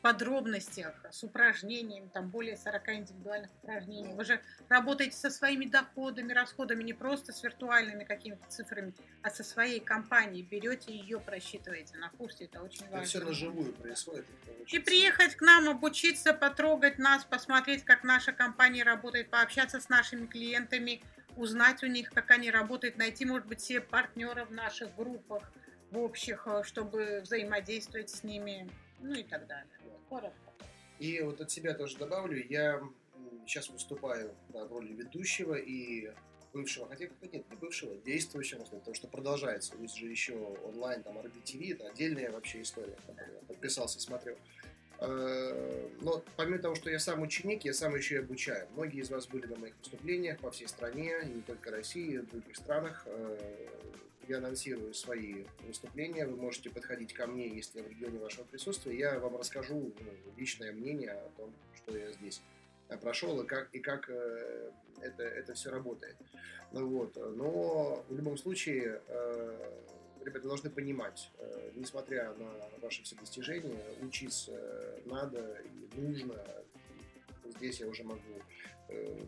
[0.00, 4.14] подробностях, с упражнениями, там более 40 индивидуальных упражнений.
[4.14, 9.44] Вы же работаете со своими доходами, расходами, не просто с виртуальными какими-то цифрами, а со
[9.44, 10.42] своей компанией.
[10.42, 12.96] Берете ее, просчитываете на курсе, это очень важно.
[12.96, 14.26] Это все на живую происходит.
[14.66, 20.26] И приехать к нам, обучиться, потрогать нас, посмотреть, как наша компания работает, пообщаться с нашими
[20.26, 21.02] клиентами,
[21.36, 25.50] узнать у них, как они работают, найти, может быть, все партнеров в наших группах,
[25.90, 28.70] в общих, э, чтобы взаимодействовать с ними,
[29.02, 29.70] ну и так далее.
[30.98, 32.80] И вот от себя тоже добавлю, я
[33.46, 36.12] сейчас выступаю да, в роли ведущего и
[36.52, 39.74] бывшего, хотя как нет, не бывшего, действующего, потому что продолжается.
[39.78, 44.36] Есть же еще онлайн, там, RBTV, это отдельная вообще история, я подписался, смотрел.
[44.98, 48.68] Э, но помимо того, что я сам ученик, я сам еще и обучаю.
[48.72, 52.56] Многие из вас были на моих выступлениях по всей стране, не только России, в других
[52.56, 53.06] странах.
[54.30, 58.96] Я анонсирую свои выступления, вы можете подходить ко мне, если я в регионе вашего присутствия,
[58.96, 62.40] я вам расскажу ну, личное мнение о том, что я здесь
[62.90, 64.70] э, прошел и как, и как э,
[65.00, 66.14] это, это все работает.
[66.70, 67.16] Ну, вот.
[67.16, 69.72] Но в любом случае, э,
[70.24, 71.28] ребята должны понимать,
[71.74, 74.52] несмотря на ваши все достижения, учиться
[75.06, 76.36] надо и нужно.
[77.56, 78.20] Здесь я уже могу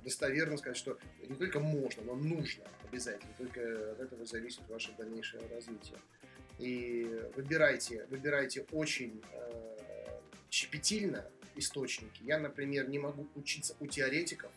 [0.04, 0.98] достоверно сказать, что
[1.28, 3.32] не только можно, но нужно обязательно.
[3.38, 5.98] Только от этого зависит ваше дальнейшее развитие.
[6.58, 9.76] И выбирайте, выбирайте очень э,
[10.50, 11.24] щепетильно
[11.56, 12.22] источники.
[12.22, 14.52] Я, например, не могу учиться у теоретиков,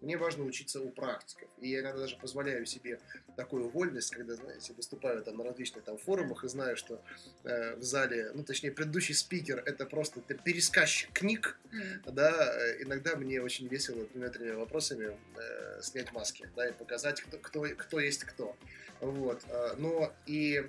[0.00, 1.48] Мне важно учиться у практиков.
[1.58, 3.00] И я иногда даже позволяю себе
[3.36, 7.02] такую вольность, когда, знаете, выступаю там на различных там форумах и знаю, что
[7.44, 11.58] э, в зале, ну, точнее, предыдущий спикер это просто это пересказчик книг,
[12.06, 17.38] да, э, иногда мне очень весело двумя-тремя вопросами э, снять маски, да, и показать, кто,
[17.38, 18.56] кто, кто есть кто.
[19.00, 19.44] Вот.
[19.48, 20.66] Э, но и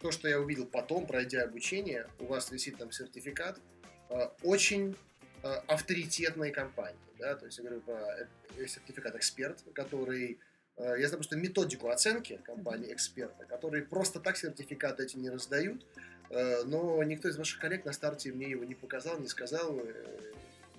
[0.00, 3.58] то, что я увидел потом, пройдя обучение, у вас висит там сертификат,
[4.10, 4.96] э, очень
[5.44, 6.98] э, авторитетной компании.
[7.18, 7.36] Да?
[7.36, 8.28] То есть я говорю про
[8.66, 10.38] сертификат эксперт, который
[10.76, 15.86] я знаю просто методику оценки компании эксперта, которые просто так сертификаты эти не раздают,
[16.30, 19.80] но никто из ваших коллег на старте мне его не показал, не сказал.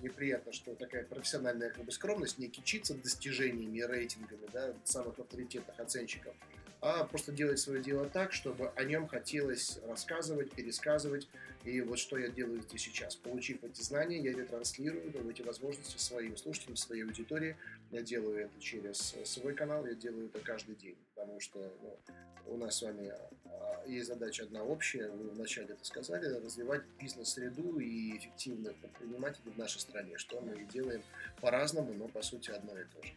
[0.02, 6.34] Неприятно, что такая профессиональная как бы, скромность не кичится достижениями рейтингами да, самых авторитетных оценщиков
[6.80, 11.28] а просто делать свое дело так, чтобы о нем хотелось рассказывать, пересказывать.
[11.64, 13.16] И вот что я делаю здесь сейчас.
[13.16, 17.56] Получив эти знания, я ретранслирую эти возможности своим слушателям, своей аудитории.
[17.90, 21.98] Я делаю это через свой канал, я делаю это каждый день, потому что ну,
[22.46, 23.12] у нас с вами
[23.46, 29.58] а, есть задача одна общая, вы вначале это сказали, развивать бизнес-среду и эффективных предпринимателей в
[29.58, 31.02] нашей стране, что мы и делаем
[31.40, 33.12] по-разному, но по сути одно и то же.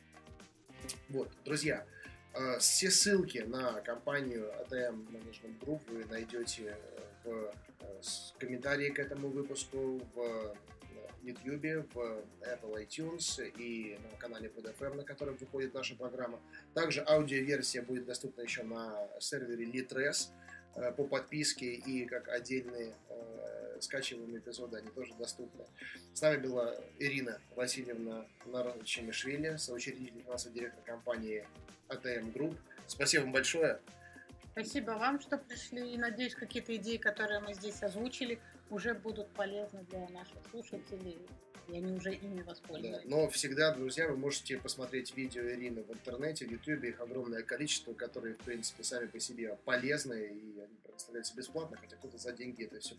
[1.10, 1.99] Вот, друзья, Э,
[2.60, 6.78] все ссылки на компанию ATM Management Group вы найдете
[7.24, 8.02] в э,
[8.38, 10.56] комментарии к этому выпуску в
[11.22, 16.40] YouTube, в Apple iTunes и на канале PodFM, на котором выходит наша программа.
[16.74, 20.49] Также аудиоверсия будет доступна еще на сервере Litres э,
[20.98, 22.94] по подписке и как отдельные
[23.80, 25.66] скачиваемые эпизоды, они тоже доступны.
[26.14, 31.48] С нами была Ирина Васильевна Народчемишвили, соучредитель финансовый директор компании
[31.88, 32.58] АТМ Групп.
[32.88, 33.80] Спасибо вам большое.
[34.52, 35.94] Спасибо вам, что пришли.
[35.94, 38.40] И надеюсь, какие-то идеи, которые мы здесь озвучили,
[38.70, 41.18] уже будут полезны для наших слушателей.
[41.72, 43.02] И они уже ими воспользуются.
[43.04, 46.90] Да, но всегда, друзья, вы можете посмотреть видео Ирины в интернете, в Ютубе.
[46.90, 50.16] Их огромное количество, которые, в принципе, сами по себе полезны.
[50.16, 52.96] И они предоставляются бесплатно, хотя кто-то за деньги это все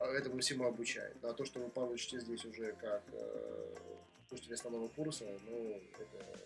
[0.00, 1.16] этому всему обучает.
[1.22, 3.74] Ну, а то, что вы получите здесь уже как э,
[4.28, 6.44] слушатель основного курса, ну, это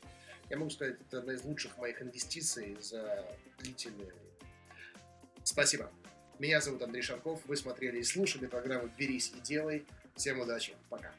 [0.50, 3.26] я могу сказать, это одна из лучших моих инвестиций за
[3.58, 4.12] длительное.
[5.44, 5.90] Спасибо.
[6.38, 7.40] Меня зовут Андрей Шарков.
[7.46, 9.84] Вы смотрели и слушали программу «Берись и делай».
[10.16, 10.74] Всем удачи.
[10.88, 11.12] Пока.